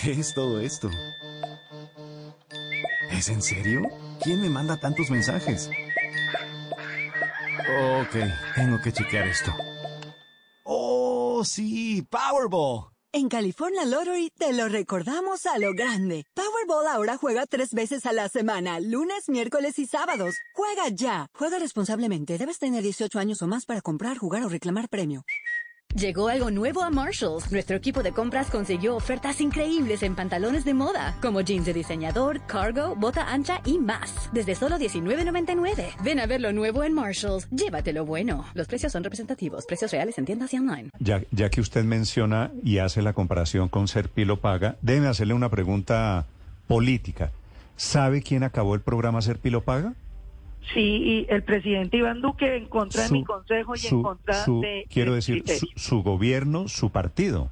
¿Qué 0.01 0.11
es 0.11 0.33
todo 0.33 0.59
esto? 0.59 0.89
¿Es 3.11 3.29
en 3.29 3.41
serio? 3.41 3.81
¿Quién 4.23 4.41
me 4.41 4.49
manda 4.49 4.77
tantos 4.77 5.09
mensajes? 5.09 5.69
Ok, 8.01 8.15
tengo 8.55 8.81
que 8.81 8.91
chequear 8.91 9.27
esto. 9.27 9.51
¡Oh, 11.37 11.43
sí! 11.43 12.01
¡Powerball! 12.09 12.95
En 13.11 13.27
California 13.27 13.83
Lottery 13.83 14.29
te 14.37 14.53
lo 14.53 14.69
recordamos 14.69 15.45
a 15.45 15.57
lo 15.57 15.73
grande. 15.73 16.23
Powerball 16.33 16.87
ahora 16.87 17.17
juega 17.17 17.45
tres 17.45 17.73
veces 17.73 18.05
a 18.05 18.13
la 18.13 18.29
semana, 18.29 18.79
lunes, 18.79 19.27
miércoles 19.27 19.77
y 19.79 19.85
sábados. 19.85 20.35
Juega 20.53 20.87
ya. 20.89 21.27
Juega 21.33 21.59
responsablemente. 21.59 22.37
Debes 22.37 22.59
tener 22.59 22.83
18 22.83 23.19
años 23.19 23.41
o 23.41 23.47
más 23.47 23.65
para 23.65 23.81
comprar, 23.81 24.17
jugar 24.17 24.43
o 24.45 24.49
reclamar 24.49 24.87
premio. 24.87 25.25
Llegó 25.95 26.27
algo 26.27 26.51
nuevo 26.51 26.83
a 26.83 26.89
Marshalls. 26.89 27.53
Nuestro 27.53 27.77
equipo 27.77 28.03
de 28.03 28.11
compras 28.11 28.51
consiguió 28.51 28.97
ofertas 28.97 29.39
increíbles 29.39 30.03
en 30.03 30.13
pantalones 30.13 30.65
de 30.65 30.73
moda, 30.73 31.15
como 31.21 31.39
jeans 31.39 31.65
de 31.65 31.73
diseñador, 31.73 32.41
cargo, 32.47 32.97
bota 32.97 33.31
ancha 33.31 33.61
y 33.63 33.79
más. 33.79 34.29
Desde 34.33 34.55
solo 34.55 34.75
$19.99. 34.77 35.95
Ven 36.03 36.19
a 36.19 36.25
ver 36.25 36.41
lo 36.41 36.51
nuevo 36.51 36.83
en 36.83 36.91
Marshalls. 36.91 37.49
Llévatelo 37.49 38.05
bueno. 38.05 38.43
Los 38.55 38.67
precios 38.67 38.91
son 38.91 39.05
representativos. 39.05 39.65
Precios 39.65 39.89
reales 39.89 40.17
en 40.17 40.25
tiendas 40.25 40.53
y 40.53 40.57
online. 40.57 40.89
Ya, 40.99 41.49
que 41.49 41.61
usted 41.61 41.85
menciona 41.85 42.51
y 42.61 42.79
hace 42.79 43.01
la 43.01 43.13
comparación 43.13 43.69
con 43.69 43.87
Serpilo 43.87 44.41
Paga, 44.41 44.75
déjeme 44.81 45.07
hacerle 45.07 45.33
una 45.33 45.47
pregunta 45.47 46.25
política. 46.67 47.31
¿Sabe 47.77 48.21
quién 48.21 48.43
acabó 48.43 48.75
el 48.75 48.81
programa 48.81 49.21
Serpilo 49.21 49.61
Paga? 49.61 49.93
Sí, 50.73 50.79
y 50.79 51.27
el 51.29 51.43
presidente 51.43 51.97
Iván 51.97 52.21
Duque 52.21 52.55
en 52.55 52.65
contra 52.65 53.03
de 53.03 53.11
mi 53.11 53.23
consejo 53.23 53.73
y 53.75 53.87
en 53.87 54.01
contra 54.01 54.45
de... 54.45 54.85
Quiero 54.89 55.13
decir, 55.13 55.43
su, 55.75 56.01
gobierno, 56.01 56.67
su 56.67 56.89
partido. 56.91 57.51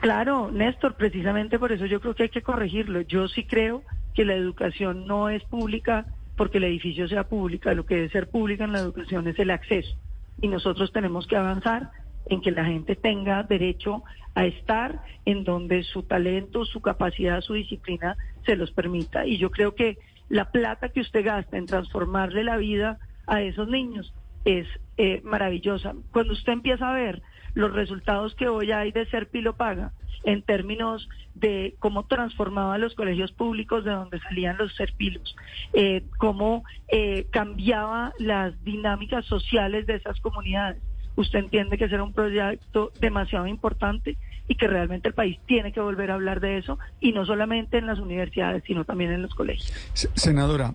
Claro, 0.00 0.50
Néstor, 0.50 0.94
precisamente 0.94 1.58
por 1.58 1.72
eso 1.72 1.86
yo 1.86 2.00
creo 2.00 2.14
que 2.14 2.24
hay 2.24 2.28
que 2.28 2.42
corregirlo. 2.42 3.00
Yo 3.02 3.28
sí 3.28 3.44
creo 3.44 3.82
que 4.14 4.24
la 4.24 4.34
educación 4.34 5.06
no 5.06 5.28
es 5.28 5.42
pública 5.44 6.06
porque 6.36 6.58
el 6.58 6.64
edificio 6.64 7.08
sea 7.08 7.24
pública. 7.24 7.74
Lo 7.74 7.86
que 7.86 7.96
debe 7.96 8.10
ser 8.10 8.28
pública 8.28 8.64
en 8.64 8.72
la 8.72 8.80
educación 8.80 9.26
es 9.28 9.38
el 9.38 9.50
acceso. 9.50 9.96
Y 10.40 10.48
nosotros 10.48 10.92
tenemos 10.92 11.26
que 11.26 11.36
avanzar 11.36 11.90
en 12.26 12.40
que 12.40 12.50
la 12.50 12.64
gente 12.64 12.96
tenga 12.96 13.42
derecho 13.42 14.02
a 14.34 14.46
estar 14.46 15.02
en 15.24 15.44
donde 15.44 15.82
su 15.82 16.02
talento, 16.04 16.64
su 16.64 16.80
capacidad, 16.80 17.40
su 17.40 17.54
disciplina 17.54 18.16
se 18.46 18.56
los 18.56 18.70
permita. 18.70 19.26
Y 19.26 19.38
yo 19.38 19.50
creo 19.50 19.74
que 19.74 19.98
la 20.30 20.50
plata 20.50 20.88
que 20.88 21.00
usted 21.00 21.24
gasta 21.24 21.58
en 21.58 21.66
transformarle 21.66 22.44
la 22.44 22.56
vida 22.56 22.98
a 23.26 23.42
esos 23.42 23.68
niños 23.68 24.14
es 24.46 24.66
eh, 24.96 25.20
maravillosa. 25.22 25.92
Cuando 26.12 26.32
usted 26.32 26.52
empieza 26.52 26.88
a 26.88 26.94
ver 26.94 27.20
los 27.52 27.72
resultados 27.72 28.34
que 28.36 28.48
hoy 28.48 28.72
hay 28.72 28.92
de 28.92 29.06
ser 29.06 29.28
Pilo 29.28 29.56
Paga 29.56 29.92
en 30.22 30.42
términos 30.42 31.08
de 31.34 31.74
cómo 31.80 32.06
transformaba 32.06 32.78
los 32.78 32.94
colegios 32.94 33.32
públicos 33.32 33.84
de 33.84 33.90
donde 33.90 34.20
salían 34.20 34.56
los 34.56 34.74
serpilos, 34.76 35.34
eh, 35.72 36.04
cómo 36.18 36.62
eh, 36.88 37.26
cambiaba 37.30 38.12
las 38.18 38.62
dinámicas 38.62 39.26
sociales 39.26 39.86
de 39.86 39.96
esas 39.96 40.20
comunidades. 40.20 40.80
Usted 41.16 41.40
entiende 41.40 41.76
que 41.76 41.88
será 41.88 42.04
un 42.04 42.12
proyecto 42.12 42.92
demasiado 43.00 43.48
importante 43.48 44.16
y 44.50 44.56
que 44.56 44.66
realmente 44.66 45.06
el 45.06 45.14
país 45.14 45.38
tiene 45.46 45.72
que 45.72 45.78
volver 45.80 46.10
a 46.10 46.14
hablar 46.14 46.40
de 46.40 46.58
eso 46.58 46.76
y 46.98 47.12
no 47.12 47.24
solamente 47.24 47.78
en 47.78 47.86
las 47.86 48.00
universidades, 48.00 48.64
sino 48.66 48.84
también 48.84 49.12
en 49.12 49.22
los 49.22 49.32
colegios. 49.32 49.72
Senadora, 49.94 50.74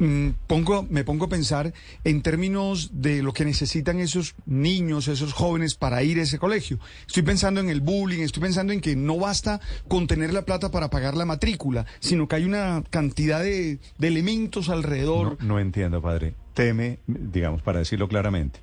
Mm, 0.00 0.30
pongo, 0.46 0.86
me 0.88 1.04
pongo 1.04 1.26
a 1.26 1.28
pensar 1.28 1.74
en 2.04 2.22
términos 2.22 2.90
de 2.94 3.22
lo 3.22 3.34
que 3.34 3.44
necesitan 3.44 4.00
esos 4.00 4.34
niños, 4.46 5.08
esos 5.08 5.34
jóvenes 5.34 5.74
para 5.74 6.02
ir 6.02 6.18
a 6.18 6.22
ese 6.22 6.38
colegio. 6.38 6.78
Estoy 7.06 7.22
pensando 7.22 7.60
en 7.60 7.68
el 7.68 7.82
bullying, 7.82 8.20
estoy 8.20 8.42
pensando 8.42 8.72
en 8.72 8.80
que 8.80 8.96
no 8.96 9.18
basta 9.18 9.60
con 9.88 10.06
tener 10.06 10.32
la 10.32 10.46
plata 10.46 10.70
para 10.70 10.88
pagar 10.88 11.18
la 11.18 11.26
matrícula, 11.26 11.84
sino 11.98 12.28
que 12.28 12.36
hay 12.36 12.44
una 12.46 12.82
cantidad 12.88 13.42
de, 13.42 13.78
elementos 14.00 14.70
alrededor. 14.70 15.36
No, 15.44 15.60
entiendo, 15.60 16.00
padre. 16.00 16.32
Teme, 16.54 17.00
digamos, 17.06 17.60
para 17.60 17.80
decirlo 17.80 18.08
claramente 18.08 18.60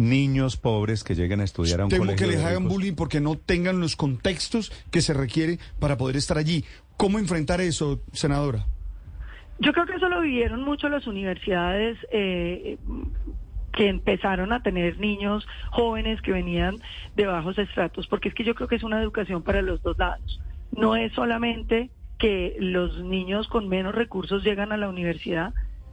niños 0.00 0.56
pobres 0.56 1.04
que 1.04 1.14
lleguen 1.14 1.40
a 1.40 1.44
estudiar 1.44 1.82
a 1.82 1.84
un 1.84 1.90
Temo 1.90 2.06
colegio. 2.06 2.26
que 2.26 2.32
les 2.32 2.44
hagan 2.44 2.66
bullying 2.66 2.94
porque 2.94 3.20
no 3.20 3.36
tengan 3.36 3.78
los 3.78 3.94
contextos 3.94 4.72
que 4.90 5.02
se 5.02 5.14
requiere 5.14 5.58
para 5.78 5.96
poder 5.96 6.16
estar 6.16 6.38
allí. 6.38 6.64
¿Cómo 6.96 7.18
enfrentar 7.18 7.60
eso, 7.60 8.00
senadora? 8.12 8.66
Yo 9.60 9.72
creo 9.72 9.86
que 9.86 9.94
eso 9.94 10.08
lo 10.08 10.20
vivieron 10.22 10.62
mucho 10.62 10.88
las 10.88 11.06
universidades 11.06 11.98
eh, 12.10 12.78
que 13.72 13.88
empezaron 13.88 14.52
a 14.52 14.62
tener 14.62 14.98
niños 14.98 15.46
jóvenes 15.70 16.20
que 16.22 16.32
venían 16.32 16.76
de 17.14 17.26
bajos 17.26 17.58
estratos, 17.58 18.06
porque 18.06 18.30
es 18.30 18.34
que 18.34 18.44
yo 18.44 18.54
creo 18.54 18.68
que 18.68 18.76
es 18.76 18.82
una 18.82 19.00
educación 19.00 19.42
para 19.42 19.62
los 19.62 19.82
dos 19.82 19.98
lados. 19.98 20.40
No 20.72 20.96
es 20.96 21.12
solamente 21.12 21.90
que 22.18 22.56
los 22.58 23.02
niños 23.02 23.48
con 23.48 23.68
menos 23.68 23.94
recursos 23.94 24.44
llegan 24.44 24.72
a 24.72 24.76
la 24.76 24.88
universidad, 24.88 25.52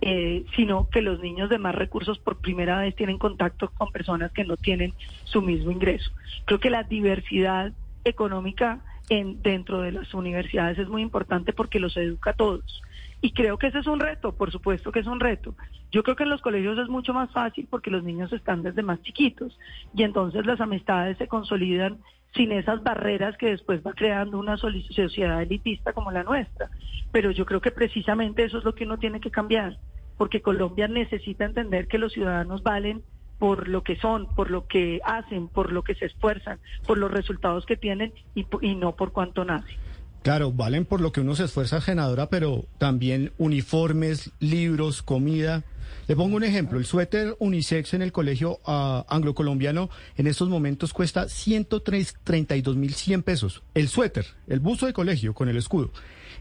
eh, 0.10 0.46
sino 0.56 0.88
que 0.88 1.02
los 1.02 1.20
niños 1.20 1.50
de 1.50 1.58
más 1.58 1.76
recursos 1.76 2.18
por 2.18 2.38
primera 2.38 2.80
vez 2.80 2.96
tienen 2.96 3.18
contacto 3.18 3.70
con 3.72 3.92
personas 3.92 4.32
que 4.32 4.46
no 4.46 4.56
tienen 4.56 4.94
su 5.26 5.42
mismo 5.42 5.70
ingreso. 5.70 6.12
Creo 6.46 6.62
que 6.62 6.70
la 6.70 6.84
diversidad 6.84 7.74
económica 8.06 8.80
en, 9.10 9.42
dentro 9.42 9.82
de 9.82 9.92
las 9.92 10.14
universidades 10.14 10.80
es 10.80 10.88
muy 10.88 11.02
importante 11.02 11.52
porque 11.52 11.82
los 11.82 11.98
educa 11.98 12.30
a 12.30 12.36
todos. 12.36 12.82
Y 13.20 13.34
creo 13.34 13.58
que 13.58 13.68
ese 13.68 13.80
es 13.80 13.88
un 13.88 14.00
reto, 14.00 14.32
por 14.34 14.50
supuesto 14.50 14.94
que 14.94 15.02
es 15.02 15.08
un 15.08 15.20
reto. 15.20 15.56
Yo 15.92 16.04
creo 16.04 16.16
que 16.16 16.24
en 16.24 16.30
los 16.30 16.42
colegios 16.42 16.78
es 16.78 16.88
mucho 16.88 17.14
más 17.14 17.30
fácil 17.32 17.68
porque 17.70 17.92
los 17.92 18.06
niños 18.06 18.32
están 18.32 18.64
desde 18.64 18.84
más 18.84 19.02
chiquitos 19.02 19.60
y 19.94 20.04
entonces 20.04 20.46
las 20.46 20.62
amistades 20.62 21.18
se 21.18 21.28
consolidan 21.28 21.98
sin 22.34 22.54
esas 22.54 22.82
barreras 22.82 23.36
que 23.36 23.48
después 23.48 23.86
va 23.86 23.92
creando 23.92 24.40
una 24.40 24.56
sociedad 24.56 25.42
elitista 25.42 25.92
como 25.92 26.12
la 26.12 26.24
nuestra. 26.24 26.70
Pero 27.12 27.32
yo 27.32 27.46
creo 27.46 27.60
que 27.60 27.72
precisamente 27.72 28.46
eso 28.46 28.60
es 28.60 28.64
lo 28.64 28.74
que 28.74 28.86
uno 28.86 28.98
tiene 28.98 29.20
que 29.20 29.32
cambiar, 29.32 29.78
porque 30.18 30.42
Colombia 30.42 30.88
necesita 30.88 31.46
entender 31.46 31.88
que 31.88 31.98
los 31.98 32.14
ciudadanos 32.14 32.64
valen 32.64 33.04
por 33.40 33.68
lo 33.68 33.84
que 33.84 33.98
son, 33.98 34.28
por 34.36 34.50
lo 34.50 34.68
que 34.68 35.00
hacen, 35.06 35.48
por 35.48 35.72
lo 35.72 35.84
que 35.84 35.96
se 35.96 36.06
esfuerzan, 36.06 36.60
por 36.86 36.98
los 36.98 37.12
resultados 37.12 37.66
que 37.66 37.78
tienen 37.78 38.14
y, 38.34 38.46
y 38.62 38.76
no 38.76 38.96
por 38.96 39.12
cuánto 39.12 39.46
nacen. 39.46 39.78
Claro, 40.24 40.52
valen 40.52 40.84
por 40.86 41.00
lo 41.00 41.12
que 41.12 41.22
uno 41.22 41.36
se 41.36 41.46
esfuerza, 41.46 41.80
senadora, 41.80 42.30
pero 42.30 42.66
también 42.80 43.32
uniformes, 43.38 44.32
libros, 44.40 45.02
comida. 45.02 45.64
Le 46.08 46.16
pongo 46.16 46.36
un 46.36 46.44
ejemplo, 46.44 46.80
el 46.80 46.86
suéter 46.86 47.38
unisex 47.40 47.94
en 47.94 48.02
el 48.02 48.12
colegio 48.12 48.60
uh, 48.68 49.04
anglo-colombiano 49.08 49.90
en 50.16 50.28
estos 50.28 50.50
momentos 50.50 50.92
cuesta 50.92 51.26
132.100 51.26 53.24
pesos. 53.24 53.64
El 53.74 53.88
suéter, 53.88 54.26
el 54.48 54.60
buzo 54.60 54.86
de 54.86 54.94
colegio 54.94 55.34
con 55.34 55.48
el 55.50 55.58
escudo. 55.58 55.92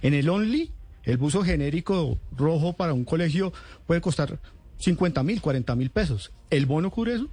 En 0.02 0.14
el 0.14 0.28
Only, 0.28 0.72
el 1.06 1.16
buzo 1.16 1.42
genérico 1.42 2.18
rojo 2.36 2.74
para 2.74 2.92
un 2.92 3.04
colegio 3.04 3.52
puede 3.86 4.00
costar 4.00 4.38
50 4.78 5.22
mil, 5.22 5.40
40 5.40 5.74
mil 5.74 5.90
pesos. 5.90 6.32
¿El 6.50 6.66
bono 6.66 6.90
cubre 6.90 7.14
eso? 7.14 7.28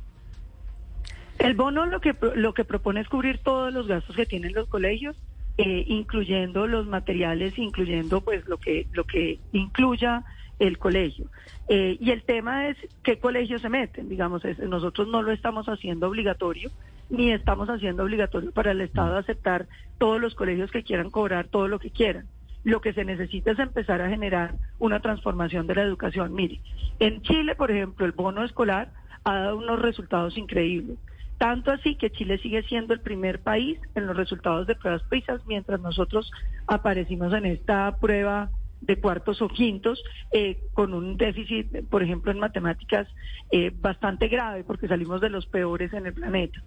El 1.39 1.56
bono 1.56 1.86
lo 1.86 2.00
que, 2.00 2.15
lo 2.36 2.53
que 2.53 2.63
propone 2.63 3.01
es 3.01 3.10
cubrir 3.10 3.39
todos 3.39 3.74
los 3.74 3.88
gastos 3.88 4.15
que 4.15 4.25
tienen 4.25 4.53
los 4.53 4.70
colegios 4.70 5.18
eh, 5.58 5.86
incluyendo 5.88 6.65
los 6.65 6.88
materiales, 6.88 7.60
incluyendo 7.60 8.22
pues 8.22 8.48
lo 8.48 8.58
que 8.58 8.88
lo 8.92 9.03
que 9.03 9.39
incluya 9.51 10.24
el 10.58 10.80
colegio. 10.80 11.27
Eh, 11.68 11.98
y 12.00 12.10
el 12.10 12.24
tema 12.24 12.70
es 12.70 12.77
qué 13.03 13.20
colegios 13.20 13.62
se 13.62 13.70
meten, 13.70 14.10
digamos, 14.10 14.42
nosotros 14.68 15.08
no 15.08 15.22
lo 15.22 15.32
estamos 15.32 15.68
haciendo 15.68 16.08
obligatorio, 16.08 16.72
ni 17.12 17.32
estamos 17.32 17.70
haciendo 17.70 18.03
obligatorio 18.03 18.51
para 18.51 18.72
el 18.72 18.82
Estado 18.82 19.15
aceptar 19.15 19.68
todos 20.00 20.20
los 20.20 20.34
colegios 20.34 20.72
que 20.72 20.84
quieran 20.84 21.12
cobrar 21.12 21.48
todo 21.48 21.68
lo 21.68 21.77
que 21.77 21.92
quieran. 21.92 22.25
Lo 22.63 22.82
que 22.82 22.93
se 22.93 23.03
necesita 23.05 23.51
es 23.51 23.60
empezar 23.60 24.01
a 24.01 24.10
generar 24.10 24.55
una 24.79 25.01
transformación 25.01 25.67
de 25.67 25.75
la 25.75 25.84
educación. 25.84 26.34
Mire, 26.34 26.62
en 27.00 27.22
Chile, 27.22 27.55
por 27.55 27.72
ejemplo, 27.72 28.05
el 28.05 28.13
bono 28.13 28.43
escolar 28.43 28.91
ha 29.24 29.36
dado 29.36 29.58
unos 29.58 29.82
resultados 29.82 30.38
increíbles. 30.38 30.98
Tanto 31.38 31.72
así 31.72 31.96
que 31.96 32.12
Chile 32.12 32.38
sigue 32.38 32.63
siendo 32.63 32.93
el 32.93 33.01
primer 33.01 33.41
país 33.41 33.79
en 33.96 34.08
los 34.08 34.15
resultados 34.15 34.67
de 34.67 34.75
pruebas 34.75 35.03
PISA, 35.10 35.39
mientras 35.46 35.79
nosotros 35.82 36.32
aparecimos 36.67 37.34
en 37.34 37.46
esta 37.46 37.98
prueba 38.00 38.50
de 38.79 39.00
cuartos 39.00 39.41
o 39.41 39.48
quintos, 39.48 40.01
eh, 40.32 40.58
con 40.74 40.93
un 40.93 41.17
déficit, 41.17 41.86
por 41.89 42.03
ejemplo, 42.03 42.32
en 42.32 42.39
matemáticas 42.39 43.08
eh, 43.51 43.72
bastante 43.74 44.27
grave, 44.27 44.63
porque 44.63 44.88
salimos 44.88 45.22
de 45.22 45.29
los 45.29 45.46
peores 45.46 45.91
en 45.93 46.05
el 46.05 46.13
planeta. 46.13 46.62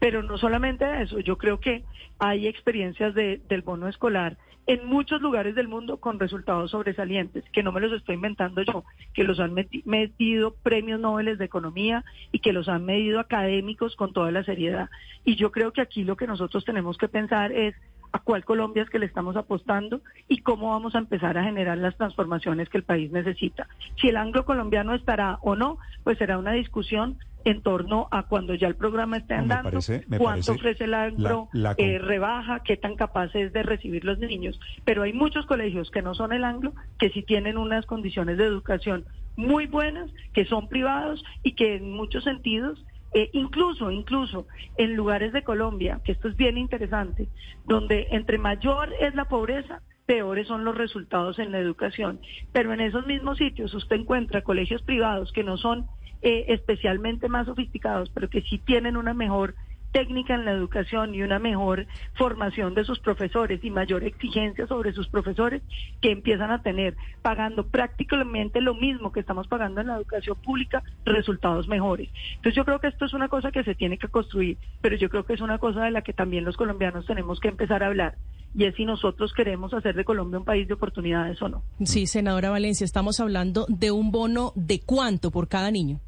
Pero 0.00 0.22
no 0.22 0.38
solamente 0.38 1.02
eso, 1.02 1.20
yo 1.20 1.38
creo 1.38 1.60
que 1.60 1.84
hay 2.18 2.48
experiencias 2.48 3.14
de, 3.14 3.40
del 3.48 3.62
bono 3.62 3.86
escolar 3.86 4.36
en 4.66 4.86
muchos 4.86 5.20
lugares 5.20 5.54
del 5.54 5.66
mundo 5.68 5.98
con 5.98 6.20
resultados 6.20 6.70
sobresalientes, 6.70 7.44
que 7.52 7.62
no 7.62 7.72
me 7.72 7.80
los 7.80 7.92
estoy 7.92 8.14
inventando 8.14 8.62
yo, 8.62 8.84
que 9.14 9.24
los 9.24 9.40
han 9.40 9.52
medido 9.84 10.54
premios 10.62 11.00
Nobel 11.00 11.36
de 11.38 11.44
Economía 11.44 12.04
y 12.30 12.38
que 12.38 12.52
los 12.52 12.68
han 12.68 12.84
medido 12.84 13.18
académicos 13.18 13.96
con 13.96 14.12
toda 14.12 14.30
la 14.30 14.44
seriedad. 14.44 14.88
Y 15.24 15.34
yo 15.36 15.50
creo 15.50 15.72
que 15.72 15.80
aquí 15.80 16.04
lo 16.04 16.16
que 16.16 16.28
nosotros 16.28 16.64
tenemos 16.64 16.98
que 16.98 17.08
pensar 17.08 17.50
es 17.52 17.74
a 18.12 18.18
cuál 18.18 18.44
Colombia 18.44 18.82
es 18.82 18.90
que 18.90 18.98
le 18.98 19.06
estamos 19.06 19.36
apostando 19.36 20.00
y 20.28 20.38
cómo 20.38 20.70
vamos 20.70 20.94
a 20.94 20.98
empezar 20.98 21.38
a 21.38 21.44
generar 21.44 21.78
las 21.78 21.96
transformaciones 21.96 22.68
que 22.68 22.78
el 22.78 22.84
país 22.84 23.10
necesita. 23.12 23.68
Si 24.00 24.08
el 24.08 24.16
anglo 24.16 24.44
colombiano 24.44 24.94
estará 24.94 25.38
o 25.42 25.54
no, 25.56 25.78
pues 26.04 26.18
será 26.18 26.38
una 26.38 26.52
discusión 26.52 27.18
en 27.44 27.62
torno 27.62 28.08
a 28.10 28.24
cuando 28.24 28.54
ya 28.54 28.68
el 28.68 28.74
programa 28.74 29.16
esté 29.16 29.34
andando, 29.34 29.78
cuánto 30.18 30.52
ofrece 30.52 30.84
el 30.84 30.94
anglo, 30.94 31.48
eh, 31.78 31.98
rebaja, 31.98 32.60
qué 32.60 32.76
tan 32.76 32.96
capaz 32.96 33.34
es 33.34 33.52
de 33.52 33.62
recibir 33.62 34.04
los 34.04 34.18
niños. 34.18 34.60
Pero 34.84 35.02
hay 35.02 35.12
muchos 35.12 35.46
colegios 35.46 35.90
que 35.90 36.02
no 36.02 36.14
son 36.14 36.32
el 36.32 36.44
anglo, 36.44 36.74
que 36.98 37.10
sí 37.10 37.22
tienen 37.22 37.56
unas 37.56 37.86
condiciones 37.86 38.36
de 38.36 38.44
educación 38.44 39.06
muy 39.36 39.66
buenas, 39.66 40.10
que 40.34 40.44
son 40.44 40.68
privados 40.68 41.24
y 41.42 41.52
que 41.52 41.76
en 41.76 41.92
muchos 41.92 42.24
sentidos 42.24 42.84
eh, 43.12 43.30
incluso, 43.32 43.90
incluso 43.90 44.46
en 44.76 44.94
lugares 44.94 45.32
de 45.32 45.42
Colombia, 45.42 46.00
que 46.04 46.12
esto 46.12 46.28
es 46.28 46.36
bien 46.36 46.58
interesante, 46.58 47.28
donde 47.64 48.08
entre 48.10 48.38
mayor 48.38 48.92
es 49.00 49.14
la 49.14 49.26
pobreza, 49.26 49.82
peores 50.06 50.48
son 50.48 50.64
los 50.64 50.76
resultados 50.76 51.38
en 51.38 51.52
la 51.52 51.58
educación. 51.58 52.20
Pero 52.52 52.72
en 52.72 52.80
esos 52.80 53.06
mismos 53.06 53.38
sitios 53.38 53.74
usted 53.74 53.96
encuentra 53.96 54.42
colegios 54.42 54.82
privados 54.82 55.32
que 55.32 55.44
no 55.44 55.56
son 55.56 55.86
eh, 56.22 56.46
especialmente 56.48 57.28
más 57.28 57.46
sofisticados, 57.46 58.10
pero 58.10 58.28
que 58.28 58.42
sí 58.42 58.58
tienen 58.58 58.96
una 58.96 59.14
mejor 59.14 59.54
técnica 59.92 60.34
en 60.34 60.44
la 60.44 60.52
educación 60.52 61.14
y 61.14 61.22
una 61.22 61.38
mejor 61.38 61.86
formación 62.14 62.74
de 62.74 62.84
sus 62.84 62.98
profesores 63.00 63.62
y 63.62 63.70
mayor 63.70 64.04
exigencia 64.04 64.66
sobre 64.66 64.92
sus 64.92 65.08
profesores 65.08 65.62
que 66.00 66.12
empiezan 66.12 66.50
a 66.50 66.62
tener, 66.62 66.96
pagando 67.22 67.66
prácticamente 67.66 68.60
lo 68.60 68.74
mismo 68.74 69.12
que 69.12 69.20
estamos 69.20 69.48
pagando 69.48 69.80
en 69.80 69.88
la 69.88 69.96
educación 69.96 70.36
pública, 70.42 70.82
resultados 71.04 71.68
mejores. 71.68 72.08
Entonces 72.36 72.54
yo 72.54 72.64
creo 72.64 72.80
que 72.80 72.88
esto 72.88 73.04
es 73.04 73.12
una 73.12 73.28
cosa 73.28 73.50
que 73.50 73.64
se 73.64 73.74
tiene 73.74 73.98
que 73.98 74.08
construir, 74.08 74.58
pero 74.80 74.96
yo 74.96 75.08
creo 75.08 75.24
que 75.24 75.34
es 75.34 75.40
una 75.40 75.58
cosa 75.58 75.84
de 75.84 75.90
la 75.90 76.02
que 76.02 76.12
también 76.12 76.44
los 76.44 76.56
colombianos 76.56 77.06
tenemos 77.06 77.40
que 77.40 77.48
empezar 77.48 77.82
a 77.82 77.86
hablar 77.86 78.16
y 78.54 78.64
es 78.64 78.74
si 78.74 78.84
nosotros 78.84 79.32
queremos 79.32 79.72
hacer 79.74 79.94
de 79.94 80.04
Colombia 80.04 80.38
un 80.38 80.44
país 80.44 80.66
de 80.66 80.74
oportunidades 80.74 81.40
o 81.42 81.48
no. 81.48 81.62
Sí, 81.84 82.06
senadora 82.06 82.50
Valencia, 82.50 82.84
estamos 82.84 83.20
hablando 83.20 83.66
de 83.68 83.90
un 83.90 84.10
bono 84.10 84.52
de 84.56 84.80
cuánto 84.80 85.30
por 85.30 85.48
cada 85.48 85.70
niño. 85.70 86.00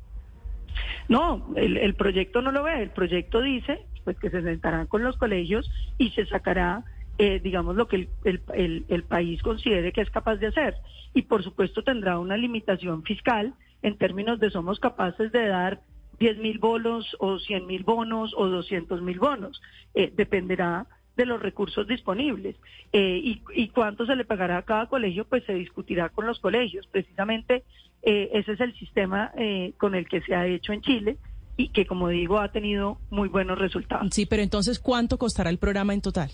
No, 1.08 1.52
el, 1.56 1.94
proyecto 1.94 2.42
no 2.42 2.52
lo 2.52 2.62
ve, 2.62 2.82
el 2.82 2.90
proyecto 2.90 3.40
dice 3.40 3.80
pues 4.04 4.18
que 4.18 4.30
se 4.30 4.42
sentarán 4.42 4.86
con 4.86 5.04
los 5.04 5.16
colegios 5.16 5.70
y 5.98 6.10
se 6.10 6.26
sacará 6.26 6.84
eh, 7.18 7.40
digamos, 7.40 7.76
lo 7.76 7.86
que 7.86 7.96
el, 7.96 8.08
el, 8.24 8.40
el, 8.54 8.84
el 8.88 9.04
país 9.04 9.42
considere 9.42 9.92
que 9.92 10.00
es 10.00 10.10
capaz 10.10 10.36
de 10.36 10.48
hacer. 10.48 10.74
Y 11.14 11.22
por 11.22 11.44
supuesto 11.44 11.84
tendrá 11.84 12.18
una 12.18 12.36
limitación 12.36 13.02
fiscal 13.02 13.54
en 13.82 13.98
términos 13.98 14.40
de 14.40 14.50
somos 14.50 14.80
capaces 14.80 15.30
de 15.30 15.46
dar 15.46 15.80
10 16.18 16.38
mil 16.38 16.58
bonos 16.58 17.16
o 17.18 17.38
100 17.38 17.66
mil 17.66 17.82
bonos 17.82 18.32
o 18.36 18.46
200 18.46 19.02
mil 19.02 19.18
bonos. 19.18 19.60
Eh, 19.94 20.12
dependerá 20.16 20.86
de 21.16 21.26
los 21.26 21.40
recursos 21.40 21.87
disponibles. 21.87 22.57
Eh, 22.92 23.21
y, 23.23 23.42
y, 23.54 23.69
cuánto 23.69 24.07
se 24.07 24.16
le 24.16 24.25
pagará 24.25 24.59
a 24.59 24.62
cada 24.62 24.87
colegio, 24.87 25.25
pues 25.25 25.45
se 25.45 25.54
discutirá 25.54 26.09
con 26.09 26.26
los 26.26 26.40
colegios. 26.40 26.87
Precisamente 26.87 27.64
eh, 28.02 28.31
ese 28.33 28.52
es 28.52 28.61
el 28.61 28.75
sistema 28.75 29.33
eh, 29.37 29.75
con 29.78 29.95
el 29.95 30.09
que 30.09 30.21
se 30.23 30.35
ha 30.35 30.47
hecho 30.47 30.73
en 30.73 30.83
Chile 30.83 31.16
y 31.57 31.69
que, 31.69 31.87
como 31.87 32.09
digo, 32.09 32.38
ha 32.40 32.50
tenido 32.50 32.99
muy 33.11 33.28
buenos 33.28 33.59
resultados. 33.59 34.09
Sí, 34.12 34.26
pero 34.26 34.42
entonces, 34.42 34.78
¿cuánto 34.78 35.19
costará 35.19 35.50
el 35.50 35.59
programa 35.59 35.95
en 35.95 36.00
total? 36.00 36.31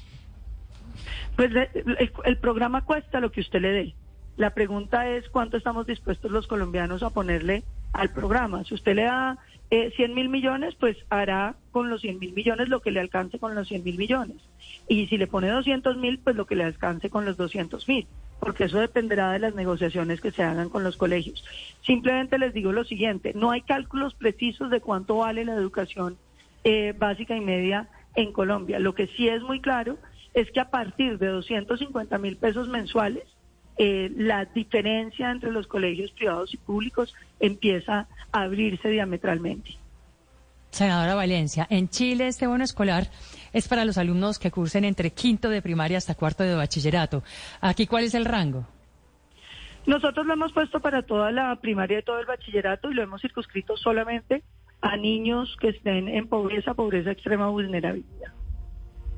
Pues 1.36 1.50
el, 1.54 2.12
el 2.24 2.36
programa 2.38 2.84
cuesta 2.84 3.20
lo 3.20 3.30
que 3.30 3.40
usted 3.40 3.60
le 3.60 3.72
dé. 3.72 3.94
La 4.36 4.54
pregunta 4.54 5.08
es 5.10 5.28
cuánto 5.28 5.56
estamos 5.56 5.86
dispuestos 5.86 6.30
los 6.30 6.46
colombianos 6.46 7.02
a 7.02 7.10
ponerle 7.10 7.64
al 7.92 8.10
programa. 8.12 8.64
Si 8.64 8.74
usted 8.74 8.94
le 8.94 9.02
da 9.02 9.38
eh, 9.70 9.92
100 9.94 10.14
mil 10.14 10.28
millones, 10.28 10.74
pues 10.76 10.96
hará 11.10 11.56
con 11.72 11.90
los 11.90 12.00
100 12.00 12.18
mil 12.18 12.32
millones 12.32 12.68
lo 12.68 12.80
que 12.80 12.90
le 12.90 13.00
alcance 13.00 13.38
con 13.38 13.54
los 13.54 13.68
100 13.68 13.84
mil 13.84 13.98
millones. 13.98 14.36
Y 14.88 15.06
si 15.08 15.18
le 15.18 15.26
pone 15.26 15.48
200 15.50 15.96
mil, 15.98 16.18
pues 16.18 16.36
lo 16.36 16.46
que 16.46 16.56
le 16.56 16.64
alcance 16.64 17.10
con 17.10 17.24
los 17.24 17.36
200 17.36 17.86
mil, 17.86 18.06
porque 18.40 18.64
eso 18.64 18.78
dependerá 18.78 19.32
de 19.32 19.40
las 19.40 19.54
negociaciones 19.54 20.20
que 20.20 20.30
se 20.30 20.42
hagan 20.42 20.70
con 20.70 20.84
los 20.84 20.96
colegios. 20.96 21.44
Simplemente 21.82 22.38
les 22.38 22.54
digo 22.54 22.72
lo 22.72 22.84
siguiente, 22.84 23.32
no 23.34 23.50
hay 23.50 23.60
cálculos 23.60 24.14
precisos 24.14 24.70
de 24.70 24.80
cuánto 24.80 25.18
vale 25.18 25.44
la 25.44 25.54
educación 25.54 26.16
eh, 26.64 26.94
básica 26.96 27.36
y 27.36 27.40
media 27.40 27.88
en 28.14 28.32
Colombia. 28.32 28.78
Lo 28.78 28.94
que 28.94 29.06
sí 29.08 29.28
es 29.28 29.42
muy 29.42 29.60
claro 29.60 29.98
es 30.34 30.50
que 30.50 30.60
a 30.60 30.70
partir 30.70 31.18
de 31.18 31.28
250 31.28 32.16
mil 32.18 32.36
pesos 32.36 32.68
mensuales, 32.68 33.24
eh, 33.78 34.10
la 34.16 34.44
diferencia 34.44 35.30
entre 35.30 35.52
los 35.52 35.66
colegios 35.66 36.10
privados 36.10 36.52
y 36.52 36.56
públicos 36.56 37.14
empieza 37.38 38.08
a 38.32 38.42
abrirse 38.42 38.88
diametralmente. 38.88 39.70
Senadora 40.70 41.14
Valencia, 41.14 41.66
en 41.70 41.88
Chile 41.88 42.28
este 42.28 42.46
bono 42.46 42.64
escolar 42.64 43.08
es 43.52 43.68
para 43.68 43.84
los 43.84 43.96
alumnos 43.96 44.38
que 44.38 44.50
cursen 44.50 44.84
entre 44.84 45.12
quinto 45.12 45.48
de 45.48 45.62
primaria 45.62 45.96
hasta 45.96 46.14
cuarto 46.14 46.42
de 46.42 46.54
bachillerato. 46.54 47.22
¿Aquí 47.60 47.86
cuál 47.86 48.04
es 48.04 48.14
el 48.14 48.24
rango? 48.24 48.66
Nosotros 49.86 50.26
lo 50.26 50.34
hemos 50.34 50.52
puesto 50.52 50.80
para 50.80 51.02
toda 51.02 51.30
la 51.30 51.56
primaria 51.56 52.00
y 52.00 52.02
todo 52.02 52.18
el 52.18 52.26
bachillerato 52.26 52.90
y 52.90 52.94
lo 52.94 53.02
hemos 53.02 53.22
circunscrito 53.22 53.76
solamente 53.76 54.42
a 54.82 54.96
niños 54.96 55.56
que 55.60 55.68
estén 55.68 56.08
en 56.08 56.28
pobreza, 56.28 56.74
pobreza 56.74 57.12
extrema 57.12 57.48
vulnerabilidad. 57.48 58.32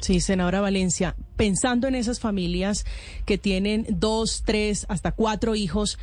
Sí, 0.01 0.21
senadora 0.21 0.61
Valencia, 0.61 1.15
pensando 1.37 1.87
en 1.87 1.95
esas 1.95 2.21
familias 2.21 2.87
que 3.27 3.39
tienen 3.39 3.87
dos, 3.91 4.43
tres, 4.45 4.87
hasta 4.89 5.13
cuatro 5.13 5.55
hijos, 5.55 5.99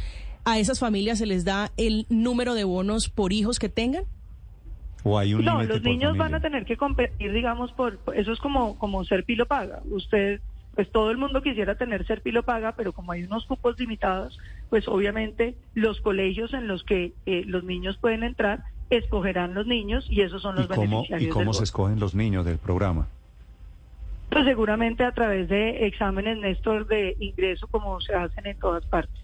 ¿a 0.45 0.59
esas 0.59 0.79
familias 0.79 1.17
se 1.17 1.25
les 1.25 1.45
da 1.45 1.71
el 1.77 2.05
número 2.09 2.53
de 2.53 2.63
bonos 2.63 3.09
por 3.09 3.33
hijos 3.33 3.59
que 3.59 3.69
tengan? 3.69 4.03
¿O 5.03 5.17
hay 5.17 5.33
un 5.33 5.43
no, 5.45 5.63
los 5.63 5.81
niños 5.81 6.11
familia? 6.11 6.23
van 6.23 6.35
a 6.35 6.41
tener 6.41 6.65
que 6.65 6.77
competir, 6.77 7.31
digamos, 7.31 7.71
por 7.71 7.99
eso 8.15 8.31
es 8.31 8.39
como 8.39 8.77
como 8.77 9.03
ser 9.05 9.23
pilo 9.23 9.45
paga. 9.45 9.81
Usted, 9.89 10.41
pues 10.75 10.91
todo 10.91 11.09
el 11.11 11.17
mundo 11.17 11.41
quisiera 11.41 11.75
tener 11.75 12.05
ser 12.05 12.21
pilo 12.21 12.43
paga, 12.43 12.73
pero 12.75 12.93
como 12.93 13.11
hay 13.13 13.23
unos 13.23 13.45
cupos 13.45 13.79
limitados, 13.79 14.37
pues 14.69 14.87
obviamente 14.87 15.55
los 15.73 16.01
colegios 16.01 16.53
en 16.53 16.67
los 16.67 16.83
que 16.83 17.13
eh, 17.25 17.43
los 17.45 17.63
niños 17.63 17.97
pueden 17.97 18.23
entrar 18.23 18.63
escogerán 18.89 19.53
los 19.53 19.67
niños 19.67 20.05
y 20.09 20.21
esos 20.21 20.41
son 20.41 20.55
los 20.55 20.65
¿Y 20.65 20.67
cómo, 20.69 20.81
beneficiarios. 20.81 21.29
¿y 21.29 21.31
cómo 21.31 21.45
del 21.45 21.53
se 21.53 21.57
bono. 21.57 21.63
escogen 21.63 21.99
los 21.99 22.15
niños 22.15 22.45
del 22.45 22.57
programa? 22.57 23.07
Pues 24.29 24.45
seguramente 24.45 25.03
a 25.03 25.11
través 25.11 25.47
de 25.47 25.87
exámenes, 25.87 26.37
Néstor, 26.37 26.87
de 26.87 27.15
ingreso 27.19 27.67
como 27.67 27.99
se 28.01 28.13
hacen 28.13 28.45
en 28.45 28.59
todas 28.59 28.85
partes. 28.85 29.23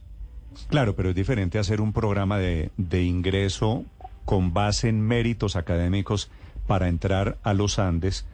Claro, 0.70 0.96
pero 0.96 1.10
es 1.10 1.16
diferente 1.16 1.60
hacer 1.60 1.82
un 1.82 1.94
programa 1.94 2.38
de, 2.38 2.70
de 2.78 3.04
ingreso 3.04 3.86
con 4.26 4.54
base 4.54 4.90
en 4.90 5.02
méritos 5.02 5.56
académicos 5.56 6.32
para 6.68 6.88
entrar 6.88 7.38
a 7.44 7.54
los 7.54 7.80
Andes 7.80 8.28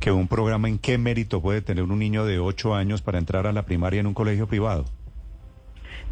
que 0.00 0.10
un 0.10 0.28
programa 0.28 0.68
en 0.68 0.78
qué 0.78 0.98
mérito 0.98 1.42
puede 1.42 1.60
tener 1.60 1.84
un 1.84 1.98
niño 1.98 2.24
de 2.24 2.38
8 2.38 2.74
años 2.74 3.02
para 3.02 3.18
entrar 3.18 3.46
a 3.46 3.52
la 3.52 3.66
primaria 3.66 4.00
en 4.00 4.06
un 4.06 4.14
colegio 4.14 4.46
privado. 4.48 4.86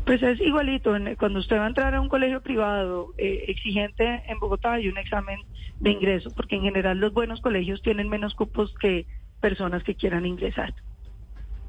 Pues 0.05 0.23
es 0.23 0.41
igualito, 0.41 0.95
cuando 1.19 1.39
usted 1.39 1.57
va 1.57 1.65
a 1.65 1.69
entrar 1.69 1.95
a 1.95 2.01
un 2.01 2.09
colegio 2.09 2.41
privado 2.43 3.13
eh, 3.19 3.45
exigente 3.49 4.23
en 4.27 4.39
Bogotá 4.39 4.75
hay 4.75 4.89
un 4.89 4.97
examen 4.99 5.41
de 5.81 5.91
ingreso, 5.91 6.31
porque 6.35 6.57
en 6.57 6.63
general 6.63 6.99
los 6.99 7.13
buenos 7.13 7.41
colegios 7.41 7.83
tienen 7.83 8.09
menos 8.09 8.35
cupos 8.35 8.75
que 8.81 9.07
personas 9.41 9.83
que 9.83 9.95
quieran 9.95 10.27
ingresar. 10.27 10.75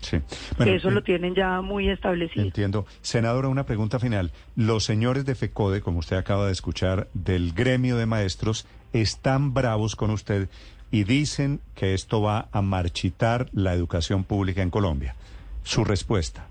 Sí. 0.01 0.19
que 0.63 0.75
eso 0.75 0.89
eh, 0.89 0.91
lo 0.91 1.03
tienen 1.03 1.35
ya 1.35 1.61
muy 1.61 1.89
establecido. 1.89 2.45
Entiendo. 2.45 2.85
Senadora, 3.01 3.49
una 3.49 3.65
pregunta 3.65 3.99
final. 3.99 4.31
Los 4.55 4.85
señores 4.85 5.25
de 5.25 5.35
FECODE, 5.35 5.81
como 5.81 5.99
usted 5.99 6.15
acaba 6.15 6.45
de 6.45 6.53
escuchar, 6.53 7.09
del 7.13 7.53
gremio 7.53 7.97
de 7.97 8.05
maestros, 8.05 8.65
están 8.93 9.53
bravos 9.53 9.95
con 9.95 10.09
usted 10.11 10.49
y 10.91 11.03
dicen 11.03 11.59
que 11.75 11.93
esto 11.93 12.21
va 12.21 12.47
a 12.51 12.61
marchitar 12.61 13.47
la 13.51 13.73
educación 13.73 14.23
pública 14.23 14.61
en 14.61 14.69
Colombia. 14.69 15.15
Su 15.63 15.83
respuesta. 15.83 16.47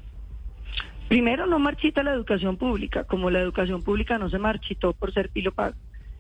Primero, 1.09 1.47
no 1.47 1.59
marchita 1.59 2.03
la 2.03 2.13
educación 2.13 2.59
pública, 2.59 3.05
como 3.05 3.31
la 3.31 3.41
educación 3.41 3.83
pública 3.83 4.19
no 4.19 4.29
se 4.29 4.39
marchitó 4.39 4.93
por 4.93 5.13
ser 5.13 5.31
pilo 5.31 5.53
pago. 5.53 5.75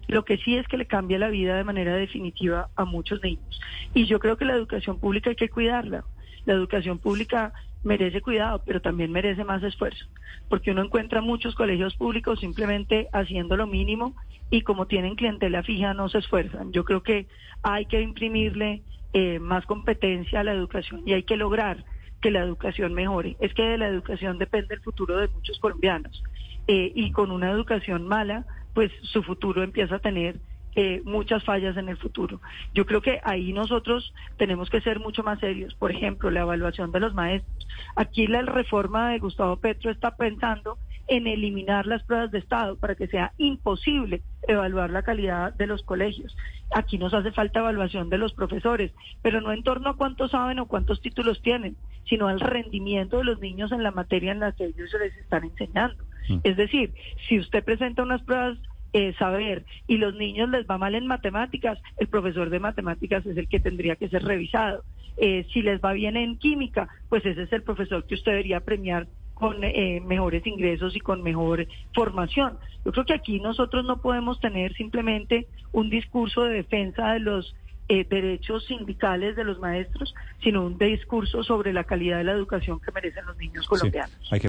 Lo 0.09 0.25
que 0.25 0.38
sí 0.38 0.57
es 0.57 0.66
que 0.66 0.79
le 0.79 0.87
cambia 0.87 1.18
la 1.18 1.29
vida 1.29 1.57
de 1.57 1.64
manera 1.64 1.94
definitiva 1.94 2.68
a 2.77 2.85
muchos 2.85 3.23
niños. 3.23 3.61
Y 3.94 4.07
yo 4.07 4.18
creo 4.18 4.37
que 4.37 4.44
la 4.44 4.55
educación 4.55 4.99
pública 4.99 5.31
hay 5.31 5.37
que 5.37 5.49
cuidarla. 5.49 6.05
La 6.47 6.55
educación 6.55 6.99
pública 6.99 7.53
merece 7.85 8.21
cuidado, 8.21 8.62
pero 8.64 8.81
también 8.81 9.12
merece 9.12 9.44
más 9.44 9.62
esfuerzo, 9.62 10.07
porque 10.49 10.71
uno 10.73 10.83
encuentra 10.83 11.21
muchos 11.21 11.55
colegios 11.55 11.94
públicos 11.94 12.40
simplemente 12.40 13.09
haciendo 13.12 13.57
lo 13.57 13.66
mínimo 13.66 14.14
y 14.51 14.62
como 14.62 14.87
tienen 14.87 15.14
clientela 15.14 15.62
fija 15.62 15.94
no 15.94 16.09
se 16.09 16.18
esfuerzan. 16.18 16.73
Yo 16.73 16.85
creo 16.85 17.03
que 17.03 17.27
hay 17.62 17.87
que 17.87 18.01
imprimirle 18.01 18.83
eh, 19.12 19.38
más 19.38 19.64
competencia 19.66 20.40
a 20.40 20.44
la 20.44 20.53
educación 20.53 21.03
y 21.07 21.12
hay 21.12 21.23
que 21.23 21.37
lograr 21.37 21.85
que 22.21 22.31
la 22.31 22.40
educación 22.40 22.94
mejore. 22.94 23.37
Es 23.40 23.55
que 23.55 23.62
de 23.62 23.79
la 23.79 23.88
educación 23.88 24.38
depende 24.38 24.75
el 24.75 24.81
futuro 24.81 25.18
de 25.18 25.29
muchos 25.29 25.59
colombianos. 25.59 26.23
Eh, 26.68 26.92
y 26.94 27.12
con 27.12 27.31
una 27.31 27.50
educación 27.50 28.07
mala, 28.07 28.44
pues 28.74 28.92
su 29.02 29.22
futuro 29.22 29.62
empieza 29.62 29.96
a 29.96 30.00
tener 30.00 30.38
eh, 30.76 31.02
muchas 31.04 31.42
fallas 31.42 31.76
en 31.76 31.88
el 31.88 31.96
futuro. 31.96 32.40
Yo 32.74 32.87
creo 32.87 33.00
que 33.00 33.20
ahí 33.24 33.52
nosotros 33.52 34.14
tenemos 34.37 34.70
que 34.70 34.81
ser 34.81 35.00
mucho 35.00 35.22
más 35.22 35.40
serios. 35.40 35.74
Por 35.74 35.90
ejemplo, 35.90 36.31
la 36.31 36.42
evaluación 36.42 36.92
de 36.92 37.00
los 37.00 37.14
maestros. 37.14 37.66
Aquí 37.96 38.26
la 38.26 38.42
reforma 38.42 39.11
de 39.11 39.18
Gustavo 39.18 39.57
Petro 39.57 39.90
está 39.90 40.14
pensando 40.14 40.78
en 41.09 41.26
eliminar 41.26 41.87
las 41.87 42.04
pruebas 42.04 42.31
de 42.31 42.38
Estado 42.38 42.76
para 42.76 42.94
que 42.94 43.09
sea 43.09 43.33
imposible 43.38 44.22
evaluar 44.46 44.90
la 44.90 45.02
calidad 45.02 45.54
de 45.54 45.66
los 45.66 45.83
colegios. 45.83 46.37
Aquí 46.74 46.98
nos 46.98 47.14
hace 47.14 47.33
falta 47.33 47.61
evaluación 47.61 48.11
de 48.11 48.18
los 48.18 48.35
profesores, 48.35 48.92
pero 49.22 49.40
no 49.40 49.52
en 49.52 49.62
torno 49.62 49.88
a 49.88 49.96
cuántos 49.96 50.33
saben 50.33 50.59
o 50.59 50.66
cuántos 50.66 51.00
títulos 51.00 51.40
tienen, 51.40 51.76
sino 52.04 52.28
al 52.28 52.40
rendimiento 52.40 53.18
de 53.18 53.24
los 53.24 53.40
niños 53.40 53.72
en 53.72 53.83
la 53.83 53.90
materia 53.90 54.33
en 54.33 54.40
la 54.40 54.52
que 54.52 54.66
ellos 54.66 54.90
se 54.90 54.98
les 54.98 55.16
están 55.16 55.44
enseñando. 55.44 56.04
Mm. 56.28 56.38
Es 56.44 56.56
decir, 56.56 56.92
si 57.28 57.38
usted 57.38 57.64
presenta 57.64 58.02
unas 58.02 58.22
pruebas 58.22 58.58
eh, 58.92 59.14
saber 59.18 59.64
y 59.86 59.98
los 59.98 60.14
niños 60.14 60.48
les 60.48 60.66
va 60.66 60.78
mal 60.78 60.94
en 60.94 61.06
matemáticas, 61.06 61.78
el 61.98 62.08
profesor 62.08 62.50
de 62.50 62.60
matemáticas 62.60 63.24
es 63.26 63.36
el 63.36 63.48
que 63.48 63.60
tendría 63.60 63.96
que 63.96 64.08
ser 64.08 64.24
revisado. 64.24 64.84
Eh, 65.16 65.46
si 65.52 65.62
les 65.62 65.80
va 65.80 65.92
bien 65.92 66.16
en 66.16 66.38
química, 66.38 66.88
pues 67.08 67.26
ese 67.26 67.42
es 67.42 67.52
el 67.52 67.62
profesor 67.62 68.06
que 68.06 68.14
usted 68.14 68.32
debería 68.32 68.60
premiar 68.60 69.08
con 69.34 69.62
eh, 69.62 70.00
mejores 70.04 70.46
ingresos 70.46 70.96
y 70.96 71.00
con 71.00 71.22
mejor 71.22 71.66
formación. 71.94 72.58
Yo 72.84 72.92
creo 72.92 73.04
que 73.04 73.14
aquí 73.14 73.40
nosotros 73.40 73.84
no 73.84 74.00
podemos 74.00 74.40
tener 74.40 74.74
simplemente 74.74 75.46
un 75.72 75.90
discurso 75.90 76.44
de 76.44 76.54
defensa 76.54 77.12
de 77.12 77.20
los 77.20 77.54
eh, 77.90 78.04
derechos 78.06 78.66
sindicales 78.66 79.34
de 79.34 79.44
los 79.44 79.58
maestros, 79.60 80.14
sino 80.42 80.62
un 80.62 80.76
discurso 80.76 81.42
sobre 81.42 81.72
la 81.72 81.84
calidad 81.84 82.18
de 82.18 82.24
la 82.24 82.32
educación 82.32 82.78
que 82.80 82.92
merecen 82.92 83.24
los 83.24 83.36
niños 83.38 83.66
colombianos. 83.66 84.14
Hay 84.30 84.40
que 84.40 84.46